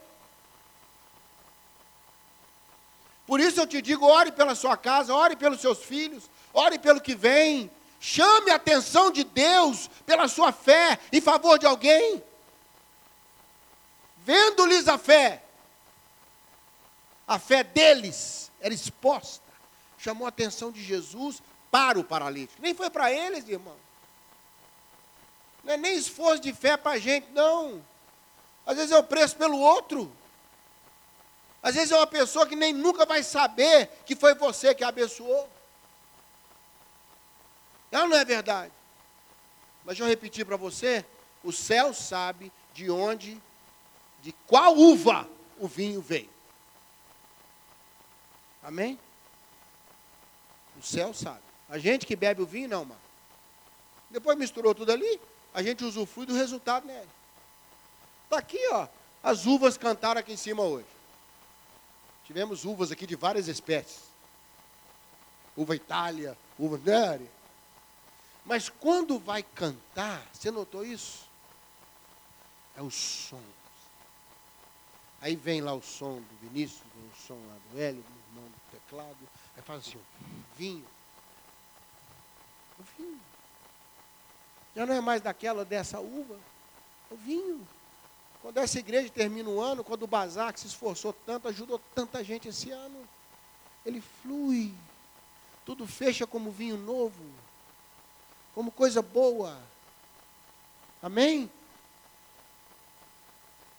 Por 3.29 3.41
isso 3.41 3.61
eu 3.61 3.67
te 3.67 3.83
digo: 3.83 4.07
ore 4.07 4.33
pela 4.33 4.55
sua 4.55 4.75
casa, 4.75 5.15
ore 5.15 5.37
pelos 5.37 5.61
seus 5.61 5.85
filhos, 5.85 6.31
ore 6.53 6.79
pelo 6.79 6.99
que 6.99 7.15
vem. 7.15 7.71
Chame 8.01 8.51
a 8.51 8.55
atenção 8.55 9.11
de 9.11 9.23
Deus 9.23 9.91
pela 10.07 10.27
sua 10.29 10.51
fé 10.51 10.99
em 11.13 11.21
favor 11.21 11.59
de 11.59 11.67
alguém. 11.67 12.23
Vendo-lhes 14.25 14.89
a 14.89 14.97
fé, 14.97 15.43
a 17.27 17.39
fé 17.39 17.63
deles 17.63 18.51
era 18.61 18.73
exposta, 18.73 19.45
chamou 19.99 20.25
a 20.25 20.31
atenção 20.31 20.73
de 20.73 20.83
Jesus 20.83 21.43
para 21.71 21.99
o 21.99 22.05
paralítico. 22.05 22.63
Nem 22.63 22.75
foi 22.75 22.89
para 22.89 23.13
eles, 23.13 23.47
irmão. 23.47 23.77
Não 25.63 25.75
é 25.75 25.77
nem 25.77 25.97
esforço 25.97 26.41
de 26.41 26.55
fé 26.55 26.79
para 26.79 26.93
a 26.93 26.99
gente, 26.99 27.31
não. 27.33 27.85
Às 28.65 28.77
vezes 28.77 28.97
o 28.97 29.03
preço 29.03 29.37
pelo 29.37 29.59
outro. 29.59 30.11
Às 31.63 31.75
vezes 31.75 31.91
é 31.91 31.97
uma 31.97 32.07
pessoa 32.07 32.47
que 32.47 32.55
nem 32.55 32.73
nunca 32.73 33.05
vai 33.05 33.23
saber 33.23 33.89
que 34.07 34.15
foi 34.15 34.35
você 34.35 34.75
que 34.75 34.85
abençoou. 34.85 35.49
Ela 37.91 38.07
não 38.07 38.17
é 38.17 38.25
verdade. 38.25 38.73
Mas 39.85 39.97
deixa 39.97 40.05
eu 40.05 40.09
repetir 40.09 40.45
para 40.45 40.57
você: 40.57 41.05
o 41.43 41.53
céu 41.53 41.93
sabe 41.93 42.53
de 42.73 42.91
onde, 42.91 43.41
de 44.23 44.33
qual 44.47 44.77
uva 44.77 45.29
o 45.59 45.67
vinho 45.67 46.01
veio. 46.01 46.31
Amém? 48.63 48.99
O 50.79 50.83
céu 50.83 51.13
sabe. 51.13 51.41
A 51.69 51.79
gente 51.79 52.07
que 52.07 52.15
bebe 52.15 52.43
o 52.43 52.47
vinho, 52.47 52.69
não, 52.69 52.85
mano. 52.85 53.01
Depois 54.11 54.39
misturou 54.39 54.75
tudo 54.75 54.93
ali, 54.93 55.21
a 55.53 55.63
gente 55.63 55.85
usufrui 55.85 56.25
do 56.25 56.35
resultado 56.35 56.87
nele. 56.87 57.09
Está 58.25 58.39
aqui, 58.39 58.61
ó. 58.73 58.87
As 59.23 59.47
uvas 59.47 59.77
cantaram 59.77 60.21
aqui 60.21 60.33
em 60.33 60.37
cima 60.37 60.63
hoje. 60.63 60.98
Tivemos 62.29 62.67
uvas 62.67 62.93
aqui 62.93 63.07
de 63.07 63.17
várias 63.17 63.49
espécies. 63.49 64.03
Uva 65.57 65.75
Itália, 65.75 66.37
uva 66.59 66.77
Neri. 66.77 67.27
Mas 68.45 68.69
quando 68.69 69.19
vai 69.19 69.43
cantar, 69.43 70.23
você 70.31 70.51
notou 70.51 70.85
isso? 70.85 71.27
É 72.77 72.83
o 72.83 72.91
som. 72.91 73.41
Aí 75.23 75.35
vem 75.37 75.63
lá 75.63 75.73
o 75.73 75.81
som 75.81 76.17
do 76.17 76.37
Vinícius, 76.43 76.83
vem 76.95 77.07
o 77.07 77.27
som 77.27 77.41
lá 77.49 77.57
do 77.73 77.81
Hélio, 77.81 78.05
mão 78.35 78.45
do 78.45 78.61
teclado, 78.73 79.17
aí 79.57 79.63
faz 79.63 79.89
assim, 79.89 79.99
vinho. 80.55 80.85
O 82.79 82.83
vinho. 82.99 83.21
Já 84.77 84.85
não 84.85 84.95
é 84.95 85.01
mais 85.01 85.23
daquela 85.23 85.65
dessa 85.65 85.99
uva, 85.99 86.39
o 87.11 87.17
vinho. 87.17 87.67
Quando 88.41 88.59
essa 88.59 88.79
igreja 88.79 89.11
termina 89.11 89.49
o 89.49 89.61
ano, 89.61 89.83
quando 89.83 90.05
o 90.05 90.07
bazar 90.07 90.53
que 90.53 90.61
se 90.61 90.67
esforçou 90.67 91.13
tanto, 91.13 91.49
ajudou 91.49 91.81
tanta 91.95 92.23
gente 92.23 92.49
esse 92.49 92.71
ano, 92.71 93.07
ele 93.85 94.01
flui. 94.01 94.75
Tudo 95.65 95.87
fecha 95.87 96.27
como 96.27 96.51
vinho 96.51 96.77
novo, 96.77 97.23
como 98.55 98.71
coisa 98.71 99.03
boa. 99.03 99.61
Amém? 101.03 101.51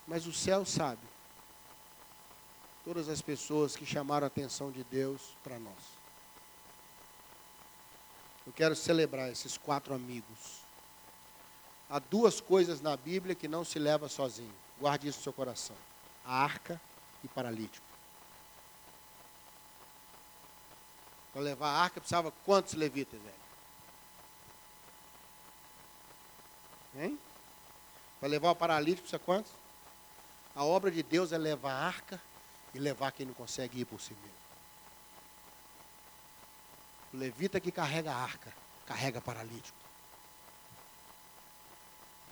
Mas 0.08 0.28
o 0.28 0.34
céu 0.34 0.66
sabe 0.66 1.10
todas 2.84 3.10
as 3.10 3.22
pessoas 3.22 3.76
que 3.76 3.86
chamaram 3.86 4.26
a 4.26 4.28
atenção 4.28 4.72
de 4.72 4.84
Deus 4.84 5.36
para 5.44 5.60
nós. 5.60 6.00
Eu 8.48 8.54
quero 8.54 8.76
celebrar 8.76 9.32
esses 9.32 9.58
quatro 9.58 9.94
amigos. 9.94 10.62
Há 11.90 11.98
duas 11.98 12.40
coisas 12.40 12.82
na 12.82 12.96
Bíblia 12.96 13.34
que 13.34 13.48
não 13.48 13.66
se 13.66 13.80
leva 13.80 14.08
sozinho. 14.08 14.54
Guarde 14.80 15.08
isso 15.08 15.18
no 15.18 15.24
seu 15.24 15.34
coração: 15.34 15.76
a 16.24 16.44
arca 16.44 16.80
e 17.24 17.28
paralítico. 17.28 17.86
Para 21.34 21.42
levar 21.42 21.68
a 21.68 21.82
arca 21.84 22.00
precisava 22.00 22.32
quantos 22.46 22.74
levitas, 22.74 23.20
velho? 23.20 23.40
Hein? 26.96 27.20
Para 28.20 28.30
levar 28.30 28.52
o 28.52 28.56
paralítico 28.56 29.02
precisa 29.02 29.20
quantos? 29.20 29.52
A 30.56 30.64
obra 30.64 30.92
de 30.92 31.02
Deus 31.02 31.32
é 31.32 31.38
levar 31.38 31.72
a 31.72 31.88
arca 31.88 32.22
e 32.74 32.80
levar 32.80 33.12
quem 33.12 33.26
não 33.26 33.34
consegue 33.34 33.80
ir 33.80 33.86
por 33.86 34.02
si 34.02 34.14
mesmo. 34.14 34.40
O 37.14 37.18
levita 37.18 37.60
que 37.60 37.72
carrega 37.72 38.12
a 38.12 38.18
arca, 38.18 38.54
carrega 38.86 39.22
paralítico. 39.22 39.89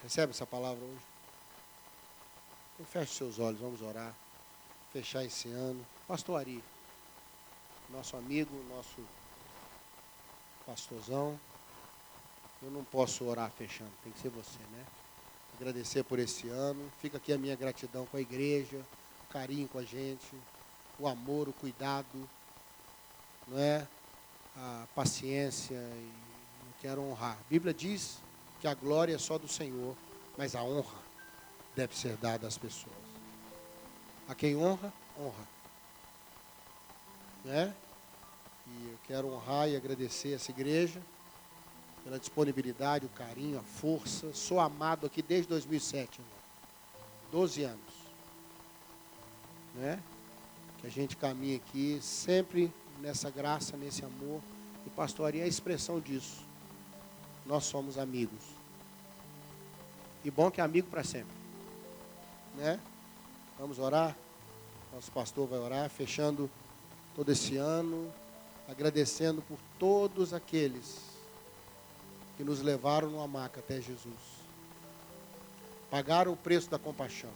Recebe 0.03 0.31
essa 0.31 0.45
palavra 0.45 0.83
hoje? 0.83 1.05
Então 2.73 2.85
feche 2.85 3.13
seus 3.13 3.39
olhos, 3.39 3.59
vamos 3.59 3.81
orar. 3.81 4.13
Fechar 4.91 5.23
esse 5.23 5.49
ano. 5.49 5.85
Pastor 6.07 6.39
Ari, 6.39 6.63
nosso 7.89 8.15
amigo, 8.15 8.55
nosso 8.69 9.05
pastorzão. 10.65 11.39
Eu 12.61 12.71
não 12.71 12.83
posso 12.83 13.25
orar 13.25 13.51
fechando, 13.51 13.91
tem 14.03 14.11
que 14.11 14.19
ser 14.19 14.29
você, 14.29 14.59
né? 14.71 14.85
Agradecer 15.55 16.03
por 16.03 16.19
esse 16.19 16.49
ano. 16.49 16.91
Fica 16.99 17.17
aqui 17.17 17.33
a 17.33 17.37
minha 17.37 17.55
gratidão 17.55 18.05
com 18.05 18.17
a 18.17 18.21
igreja 18.21 18.83
carinho 19.29 19.67
com 19.67 19.77
a 19.77 19.83
gente, 19.83 20.35
o 20.99 21.07
amor, 21.07 21.47
o 21.47 21.53
cuidado, 21.53 22.29
não 23.47 23.57
é? 23.59 23.87
a 24.55 24.87
paciência. 24.95 25.75
E 25.75 26.11
eu 26.65 26.73
quero 26.79 27.01
honrar. 27.01 27.37
A 27.39 27.49
Bíblia 27.49 27.73
diz 27.73 28.17
que 28.59 28.67
a 28.67 28.73
glória 28.73 29.15
é 29.15 29.17
só 29.17 29.37
do 29.37 29.47
Senhor, 29.47 29.95
mas 30.37 30.55
a 30.55 30.63
honra 30.63 30.99
deve 31.75 31.95
ser 31.97 32.17
dada 32.17 32.47
às 32.47 32.57
pessoas. 32.57 32.95
A 34.27 34.35
quem 34.35 34.55
honra, 34.55 34.91
honra. 35.19 35.47
Né? 37.45 37.73
E 38.67 38.89
eu 38.89 38.99
quero 39.05 39.31
honrar 39.31 39.69
e 39.69 39.75
agradecer 39.75 40.33
essa 40.33 40.51
igreja 40.51 41.01
pela 42.03 42.19
disponibilidade, 42.19 43.05
o 43.05 43.09
carinho, 43.09 43.59
a 43.59 43.63
força. 43.63 44.33
Sou 44.33 44.59
amado 44.59 45.05
aqui 45.05 45.21
desde 45.21 45.47
2007, 45.49 46.19
irmão. 46.19 46.37
12 47.31 47.63
anos 47.63 47.97
né? 49.77 49.99
Que 50.79 50.87
a 50.87 50.89
gente 50.89 51.15
caminha 51.15 51.57
aqui 51.57 51.99
sempre 52.01 52.71
nessa 52.99 53.29
graça, 53.29 53.77
nesse 53.77 54.03
amor. 54.03 54.41
E 54.85 54.89
pastoria 54.89 55.41
é 55.41 55.45
a 55.45 55.47
expressão 55.47 55.99
disso. 55.99 56.46
Nós 57.47 57.63
somos 57.63 57.97
amigos. 57.97 58.41
E 60.23 60.29
bom 60.29 60.51
que 60.51 60.59
é 60.59 60.63
amigo 60.63 60.89
para 60.89 61.03
sempre. 61.03 61.35
Né? 62.55 62.79
Vamos 63.57 63.79
orar? 63.79 64.15
Nosso 64.93 65.11
pastor 65.11 65.47
vai 65.47 65.59
orar, 65.59 65.89
fechando 65.89 66.49
todo 67.15 67.31
esse 67.31 67.57
ano, 67.57 68.11
agradecendo 68.67 69.41
por 69.41 69.57
todos 69.79 70.33
aqueles 70.33 70.99
que 72.35 72.43
nos 72.43 72.61
levaram 72.61 73.09
no 73.09 73.27
maca 73.27 73.59
até 73.59 73.81
Jesus. 73.81 74.37
Pagaram 75.89 76.33
o 76.33 76.37
preço 76.37 76.69
da 76.69 76.77
compaixão 76.77 77.31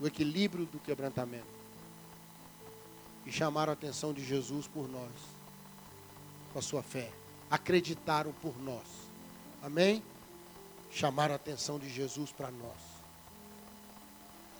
o 0.00 0.06
equilíbrio 0.06 0.66
do 0.66 0.78
quebrantamento. 0.78 1.56
E 3.24 3.32
chamaram 3.32 3.72
a 3.72 3.74
atenção 3.74 4.12
de 4.12 4.24
Jesus 4.24 4.68
por 4.68 4.88
nós, 4.88 5.10
com 6.52 6.58
a 6.58 6.62
sua 6.62 6.82
fé. 6.82 7.10
Acreditaram 7.50 8.32
por 8.42 8.58
nós. 8.62 8.86
Amém? 9.62 10.02
Chamaram 10.90 11.32
a 11.32 11.36
atenção 11.36 11.78
de 11.78 11.88
Jesus 11.88 12.32
para 12.32 12.50
nós. 12.50 12.80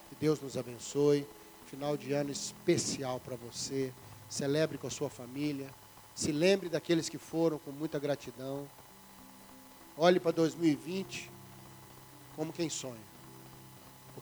Que 0.09 0.17
Deus 0.21 0.41
nos 0.41 0.57
abençoe. 0.57 1.27
Final 1.67 1.97
de 1.97 2.13
ano 2.13 2.31
especial 2.31 3.21
para 3.21 3.37
você. 3.37 3.93
Celebre 4.29 4.79
com 4.79 4.87
a 4.87 4.91
sua 4.91 5.11
família. 5.11 5.69
Se 6.15 6.33
lembre 6.33 6.69
daqueles 6.69 7.09
que 7.09 7.19
foram 7.19 7.59
com 7.59 7.71
muita 7.71 7.99
gratidão. 7.99 8.67
Olhe 9.97 10.21
para 10.21 10.33
2020 10.33 11.31
como 12.37 12.53
quem 12.53 12.69
sonha 12.69 13.17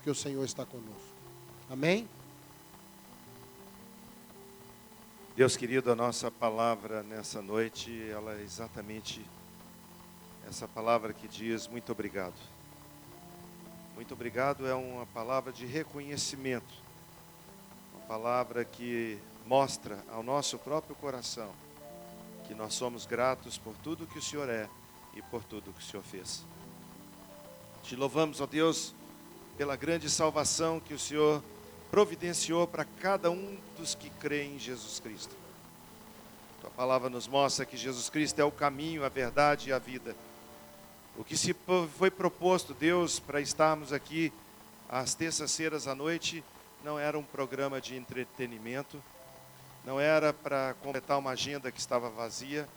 porque 0.04 0.10
o 0.10 0.14
Senhor 0.14 0.44
está 0.44 0.66
conosco. 0.66 1.14
Amém? 1.70 2.06
Deus 5.36 5.56
querido, 5.56 5.90
a 5.90 5.96
nossa 5.96 6.30
palavra 6.30 7.02
nessa 7.02 7.42
noite, 7.42 7.90
ela 8.08 8.38
é 8.38 8.42
exatamente 8.42 9.20
essa 10.48 10.68
palavra 10.68 11.12
que 11.12 11.26
diz 11.26 11.66
muito 11.66 11.90
obrigado. 11.90 12.36
Muito 13.96 14.14
obrigado 14.14 14.64
é 14.64 14.72
uma 14.76 15.04
palavra 15.06 15.52
de 15.52 15.66
reconhecimento, 15.66 16.72
uma 17.92 18.06
palavra 18.06 18.64
que 18.64 19.18
mostra 19.44 20.04
ao 20.08 20.22
nosso 20.22 20.56
próprio 20.56 20.94
coração 20.94 21.52
que 22.46 22.54
nós 22.54 22.72
somos 22.72 23.04
gratos 23.04 23.58
por 23.58 23.74
tudo 23.78 24.06
que 24.06 24.20
o 24.20 24.22
Senhor 24.22 24.48
é 24.48 24.68
e 25.16 25.22
por 25.22 25.42
tudo 25.42 25.72
que 25.72 25.80
o 25.80 25.84
Senhor 25.84 26.04
fez. 26.04 26.44
Te 27.82 27.96
louvamos, 27.96 28.40
ó 28.40 28.46
Deus, 28.46 28.94
pela 29.58 29.74
grande 29.74 30.08
salvação 30.08 30.78
que 30.78 30.94
o 30.94 30.98
Senhor 30.98 31.42
providenciou 31.94 32.66
para 32.66 32.84
cada 32.84 33.30
um 33.30 33.56
dos 33.78 33.94
que 33.94 34.10
creem 34.10 34.56
em 34.56 34.58
Jesus 34.58 34.98
Cristo. 34.98 35.32
Tua 36.60 36.70
palavra 36.70 37.08
nos 37.08 37.28
mostra 37.28 37.64
que 37.64 37.76
Jesus 37.76 38.10
Cristo 38.10 38.40
é 38.40 38.44
o 38.44 38.50
caminho, 38.50 39.04
a 39.04 39.08
verdade 39.08 39.68
e 39.68 39.72
a 39.72 39.78
vida. 39.78 40.16
O 41.16 41.22
que 41.22 41.36
se 41.36 41.54
foi 41.96 42.10
proposto, 42.10 42.74
Deus, 42.74 43.20
para 43.20 43.40
estarmos 43.40 43.92
aqui 43.92 44.32
às 44.88 45.14
terças-feiras 45.14 45.86
à 45.86 45.94
noite, 45.94 46.42
não 46.82 46.98
era 46.98 47.16
um 47.16 47.22
programa 47.22 47.80
de 47.80 47.94
entretenimento, 47.94 49.00
não 49.84 50.00
era 50.00 50.32
para 50.32 50.74
completar 50.82 51.16
uma 51.16 51.30
agenda 51.30 51.70
que 51.70 51.78
estava 51.78 52.10
vazia, 52.10 52.68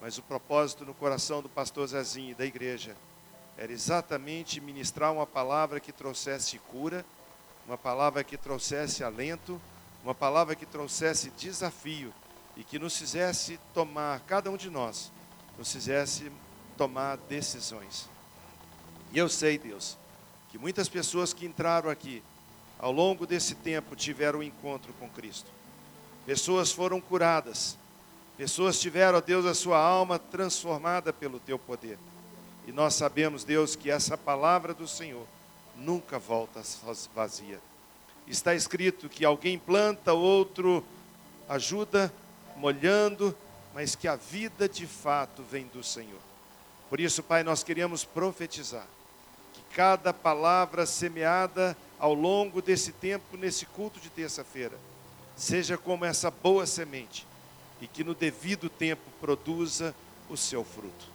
mas 0.00 0.16
o 0.16 0.22
propósito 0.22 0.82
no 0.86 0.94
coração 0.94 1.42
do 1.42 1.48
pastor 1.50 1.88
Zezinho 1.88 2.30
e 2.30 2.34
da 2.34 2.46
igreja 2.46 2.96
era 3.58 3.70
exatamente 3.70 4.62
ministrar 4.62 5.12
uma 5.12 5.26
palavra 5.26 5.78
que 5.78 5.92
trouxesse 5.92 6.58
cura, 6.58 7.04
uma 7.66 7.76
palavra 7.76 8.22
que 8.22 8.36
trouxesse 8.36 9.02
alento, 9.02 9.60
uma 10.04 10.14
palavra 10.14 10.54
que 10.54 10.64
trouxesse 10.64 11.30
desafio 11.30 12.14
e 12.56 12.62
que 12.62 12.78
nos 12.78 12.96
fizesse 12.96 13.58
tomar, 13.74 14.20
cada 14.20 14.50
um 14.50 14.56
de 14.56 14.70
nós, 14.70 15.10
nos 15.58 15.72
fizesse 15.72 16.30
tomar 16.76 17.16
decisões. 17.28 18.08
E 19.12 19.18
eu 19.18 19.28
sei, 19.28 19.58
Deus, 19.58 19.98
que 20.48 20.58
muitas 20.58 20.88
pessoas 20.88 21.32
que 21.32 21.44
entraram 21.44 21.90
aqui, 21.90 22.22
ao 22.78 22.92
longo 22.92 23.26
desse 23.26 23.54
tempo, 23.54 23.96
tiveram 23.96 24.38
um 24.38 24.42
encontro 24.42 24.92
com 25.00 25.08
Cristo. 25.08 25.50
Pessoas 26.24 26.70
foram 26.70 27.00
curadas, 27.00 27.76
pessoas 28.36 28.78
tiveram, 28.78 29.18
ó 29.18 29.20
Deus, 29.20 29.44
a 29.44 29.54
sua 29.54 29.78
alma 29.78 30.18
transformada 30.18 31.12
pelo 31.12 31.40
teu 31.40 31.58
poder. 31.58 31.98
E 32.66 32.72
nós 32.72 32.94
sabemos, 32.94 33.42
Deus, 33.44 33.74
que 33.74 33.90
essa 33.90 34.16
palavra 34.16 34.72
do 34.72 34.86
Senhor 34.86 35.26
nunca 35.78 36.18
volta 36.18 36.62
vazia. 37.14 37.60
Está 38.26 38.54
escrito 38.54 39.08
que 39.08 39.24
alguém 39.24 39.58
planta, 39.58 40.12
outro 40.12 40.84
ajuda, 41.48 42.12
molhando, 42.56 43.36
mas 43.74 43.94
que 43.94 44.08
a 44.08 44.16
vida 44.16 44.68
de 44.68 44.86
fato 44.86 45.42
vem 45.42 45.66
do 45.66 45.82
Senhor. 45.82 46.20
Por 46.88 47.00
isso, 47.00 47.22
Pai, 47.22 47.42
nós 47.42 47.62
queremos 47.62 48.04
profetizar 48.04 48.86
que 49.52 49.60
cada 49.74 50.12
palavra 50.12 50.86
semeada 50.86 51.76
ao 51.98 52.14
longo 52.14 52.60
desse 52.60 52.92
tempo, 52.92 53.36
nesse 53.36 53.66
culto 53.66 54.00
de 54.00 54.10
terça-feira, 54.10 54.78
seja 55.36 55.76
como 55.76 56.04
essa 56.04 56.30
boa 56.30 56.66
semente 56.66 57.26
e 57.80 57.86
que 57.86 58.02
no 58.02 58.14
devido 58.14 58.70
tempo 58.70 59.02
produza 59.20 59.94
o 60.28 60.36
seu 60.36 60.64
fruto. 60.64 61.06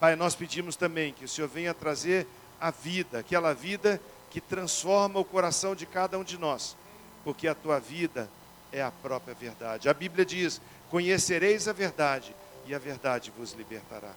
Pai, 0.00 0.16
nós 0.16 0.34
pedimos 0.34 0.74
também 0.74 1.12
que 1.12 1.24
o 1.24 1.28
Senhor 1.28 1.48
venha 1.48 1.72
trazer 1.72 2.26
a 2.62 2.70
vida, 2.70 3.18
aquela 3.18 3.52
vida 3.52 4.00
que 4.30 4.40
transforma 4.40 5.18
o 5.18 5.24
coração 5.24 5.74
de 5.74 5.84
cada 5.84 6.16
um 6.16 6.22
de 6.22 6.38
nós, 6.38 6.76
porque 7.24 7.48
a 7.48 7.56
tua 7.56 7.80
vida 7.80 8.30
é 8.70 8.80
a 8.80 8.90
própria 8.90 9.34
verdade. 9.34 9.88
A 9.88 9.94
Bíblia 9.94 10.24
diz: 10.24 10.60
Conhecereis 10.88 11.66
a 11.66 11.72
verdade, 11.72 12.32
e 12.64 12.72
a 12.72 12.78
verdade 12.78 13.32
vos 13.36 13.52
libertará. 13.52 14.14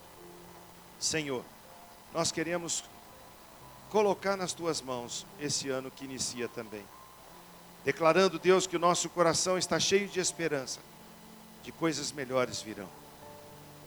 Senhor, 0.99 1.43
nós 2.13 2.31
queremos 2.31 2.83
colocar 3.89 4.37
nas 4.37 4.53
tuas 4.53 4.79
mãos 4.79 5.25
esse 5.39 5.69
ano 5.69 5.89
que 5.89 6.05
inicia 6.05 6.47
também, 6.47 6.85
declarando, 7.83 8.37
Deus, 8.37 8.67
que 8.67 8.75
o 8.75 8.79
nosso 8.79 9.09
coração 9.09 9.57
está 9.57 9.79
cheio 9.79 10.07
de 10.07 10.19
esperança, 10.19 10.79
que 11.63 11.71
coisas 11.71 12.11
melhores 12.11 12.61
virão. 12.61 12.89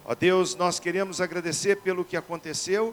Ó 0.04 0.16
Deus, 0.16 0.56
nós 0.56 0.80
queremos 0.80 1.20
agradecer 1.20 1.76
pelo 1.76 2.04
que 2.04 2.16
aconteceu 2.16 2.92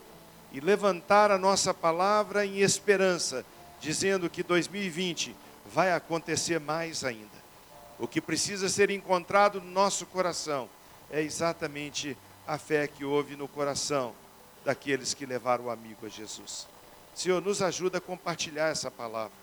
e 0.56 0.62
levantar 0.62 1.32
a 1.32 1.38
nossa 1.38 1.74
palavra 1.74 2.46
em 2.46 2.62
esperança, 2.62 3.46
dizendo 3.82 4.30
que 4.30 4.42
2020 4.42 5.36
vai 5.66 5.92
acontecer 5.92 6.62
mais 6.62 7.04
ainda. 7.04 7.44
O 8.00 8.08
que 8.08 8.22
precisa 8.22 8.70
ser 8.70 8.90
encontrado 8.90 9.60
no 9.60 9.70
nosso 9.70 10.06
coração 10.06 10.70
é 11.12 11.22
exatamente 11.22 12.16
a 12.48 12.58
fé 12.58 12.88
que 12.88 13.04
houve 13.04 13.36
no 13.36 13.50
coração 13.50 14.16
daqueles 14.64 15.14
que 15.14 15.26
levaram 15.26 15.66
o 15.66 15.70
amigo 15.70 16.06
a 16.06 16.10
Jesus. 16.10 16.66
Senhor, 17.14 17.42
nos 17.42 17.62
ajuda 17.62 17.98
a 17.98 18.02
compartilhar 18.02 18.70
essa 18.70 18.90
palavra. 18.90 19.36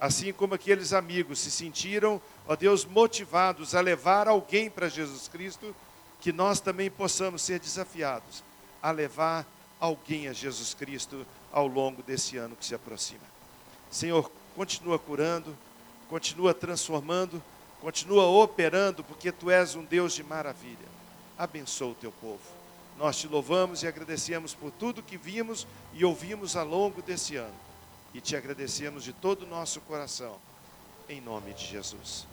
Assim 0.00 0.32
como 0.32 0.54
aqueles 0.54 0.92
amigos 0.92 1.40
se 1.40 1.50
sentiram, 1.50 2.22
ó 2.46 2.54
Deus, 2.54 2.84
motivados 2.84 3.74
a 3.74 3.80
levar 3.80 4.28
alguém 4.28 4.70
para 4.70 4.88
Jesus 4.88 5.26
Cristo, 5.26 5.74
que 6.20 6.32
nós 6.32 6.60
também 6.60 6.88
possamos 6.88 7.42
ser 7.42 7.58
desafiados 7.58 8.44
a 8.80 8.92
levar 8.92 9.44
alguém 9.82 10.28
a 10.28 10.32
Jesus 10.32 10.74
Cristo 10.74 11.26
ao 11.50 11.66
longo 11.66 12.04
desse 12.04 12.36
ano 12.36 12.54
que 12.54 12.64
se 12.64 12.72
aproxima. 12.72 13.24
Senhor, 13.90 14.30
continua 14.54 14.96
curando, 14.96 15.58
continua 16.08 16.54
transformando, 16.54 17.42
continua 17.80 18.24
operando, 18.26 19.02
porque 19.02 19.32
tu 19.32 19.50
és 19.50 19.74
um 19.74 19.82
Deus 19.84 20.12
de 20.12 20.22
maravilha. 20.22 20.86
Abençoa 21.36 21.90
o 21.90 21.94
teu 21.96 22.12
povo. 22.12 22.38
Nós 22.96 23.16
te 23.16 23.26
louvamos 23.26 23.82
e 23.82 23.88
agradecemos 23.88 24.54
por 24.54 24.70
tudo 24.70 25.02
que 25.02 25.16
vimos 25.16 25.66
e 25.92 26.04
ouvimos 26.04 26.54
ao 26.54 26.64
longo 26.64 27.02
desse 27.02 27.34
ano. 27.34 27.54
E 28.14 28.20
te 28.20 28.36
agradecemos 28.36 29.02
de 29.02 29.12
todo 29.12 29.42
o 29.42 29.48
nosso 29.48 29.80
coração, 29.80 30.36
em 31.08 31.20
nome 31.20 31.54
de 31.54 31.66
Jesus. 31.66 32.24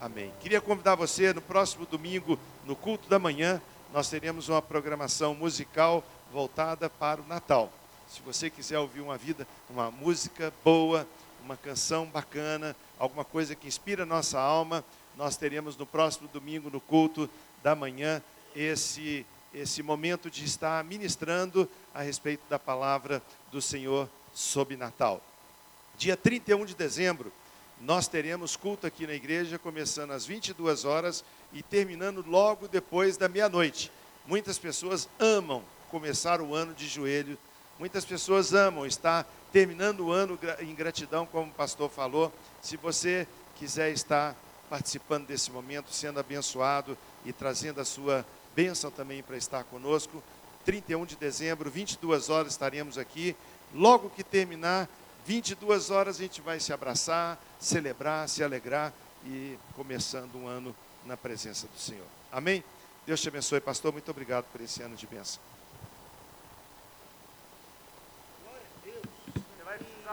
Amém. 0.00 0.32
Queria 0.40 0.62
convidar 0.62 0.94
você 0.94 1.30
no 1.34 1.42
próximo 1.42 1.84
domingo, 1.84 2.38
no 2.64 2.74
culto 2.74 3.06
da 3.06 3.18
manhã, 3.18 3.60
nós 3.94 4.08
teremos 4.08 4.48
uma 4.48 4.60
programação 4.60 5.36
musical 5.36 6.02
voltada 6.32 6.88
para 6.88 7.20
o 7.20 7.26
Natal. 7.26 7.72
Se 8.08 8.20
você 8.22 8.50
quiser 8.50 8.78
ouvir 8.78 9.00
uma 9.00 9.16
vida, 9.16 9.46
uma 9.68 9.90
música 9.90 10.52
boa, 10.64 11.06
uma 11.44 11.56
canção 11.56 12.06
bacana, 12.06 12.76
alguma 12.98 13.24
coisa 13.24 13.54
que 13.54 13.66
inspira 13.66 14.04
a 14.04 14.06
nossa 14.06 14.38
alma, 14.38 14.84
nós 15.16 15.36
teremos 15.36 15.76
no 15.76 15.86
próximo 15.86 16.28
domingo 16.32 16.70
no 16.70 16.80
culto 16.80 17.28
da 17.62 17.74
manhã 17.74 18.22
esse 18.54 19.26
esse 19.54 19.82
momento 19.82 20.28
de 20.28 20.44
estar 20.44 20.82
ministrando 20.82 21.68
a 21.94 22.02
respeito 22.02 22.42
da 22.50 22.58
palavra 22.58 23.22
do 23.52 23.62
Senhor 23.62 24.08
sob 24.34 24.76
Natal. 24.76 25.22
Dia 25.96 26.16
31 26.16 26.66
de 26.66 26.74
dezembro, 26.74 27.32
nós 27.80 28.08
teremos 28.08 28.56
culto 28.56 28.84
aqui 28.86 29.06
na 29.06 29.14
igreja, 29.14 29.58
começando 29.58 30.10
às 30.10 30.26
22 30.26 30.84
horas 30.84 31.24
e 31.52 31.62
terminando 31.62 32.24
logo 32.26 32.66
depois 32.66 33.16
da 33.16 33.28
meia-noite. 33.28 33.92
Muitas 34.26 34.58
pessoas 34.58 35.08
amam 35.20 35.62
começar 35.90 36.40
o 36.40 36.54
ano 36.54 36.74
de 36.74 36.86
joelho. 36.86 37.38
Muitas 37.78 38.04
pessoas 38.04 38.54
amam 38.54 38.86
estar 38.86 39.26
terminando 39.52 40.00
o 40.00 40.12
ano 40.12 40.38
em 40.60 40.74
gratidão, 40.74 41.26
como 41.26 41.50
o 41.50 41.54
pastor 41.54 41.90
falou. 41.90 42.32
Se 42.60 42.76
você 42.76 43.26
quiser 43.56 43.90
estar 43.92 44.36
participando 44.68 45.26
desse 45.26 45.50
momento, 45.50 45.92
sendo 45.92 46.18
abençoado 46.18 46.96
e 47.24 47.32
trazendo 47.32 47.80
a 47.80 47.84
sua 47.84 48.26
bênção 48.54 48.90
também 48.90 49.22
para 49.22 49.36
estar 49.36 49.64
conosco, 49.64 50.22
31 50.64 51.04
de 51.04 51.16
dezembro, 51.16 51.70
22 51.70 52.30
horas 52.30 52.52
estaremos 52.52 52.98
aqui. 52.98 53.36
Logo 53.72 54.10
que 54.10 54.24
terminar, 54.24 54.88
22 55.26 55.90
horas 55.90 56.16
a 56.16 56.22
gente 56.22 56.40
vai 56.40 56.58
se 56.60 56.72
abraçar, 56.72 57.38
celebrar, 57.58 58.28
se 58.28 58.42
alegrar 58.42 58.92
e 59.24 59.58
começando 59.74 60.34
um 60.36 60.46
ano 60.46 60.74
na 61.04 61.16
presença 61.16 61.66
do 61.66 61.78
Senhor. 61.78 62.06
Amém? 62.32 62.64
Deus 63.06 63.20
te 63.20 63.28
abençoe, 63.28 63.60
pastor. 63.60 63.92
Muito 63.92 64.10
obrigado 64.10 64.46
por 64.50 64.60
esse 64.60 64.82
ano 64.82 64.96
de 64.96 65.06
bênção. 65.06 65.40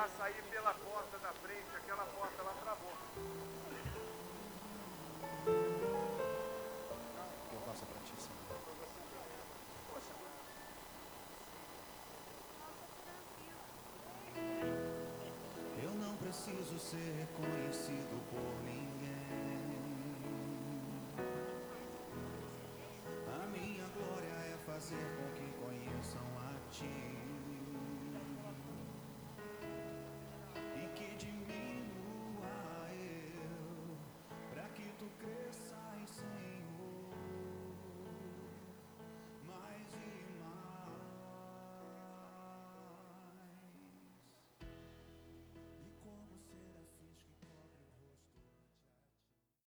Sair 0.10 0.42
pela 0.50 0.74
porta 0.74 1.18
da 1.20 1.34
frente, 1.34 1.76
aquela 1.76 2.06
porta 2.06 2.42
lá 2.44 2.61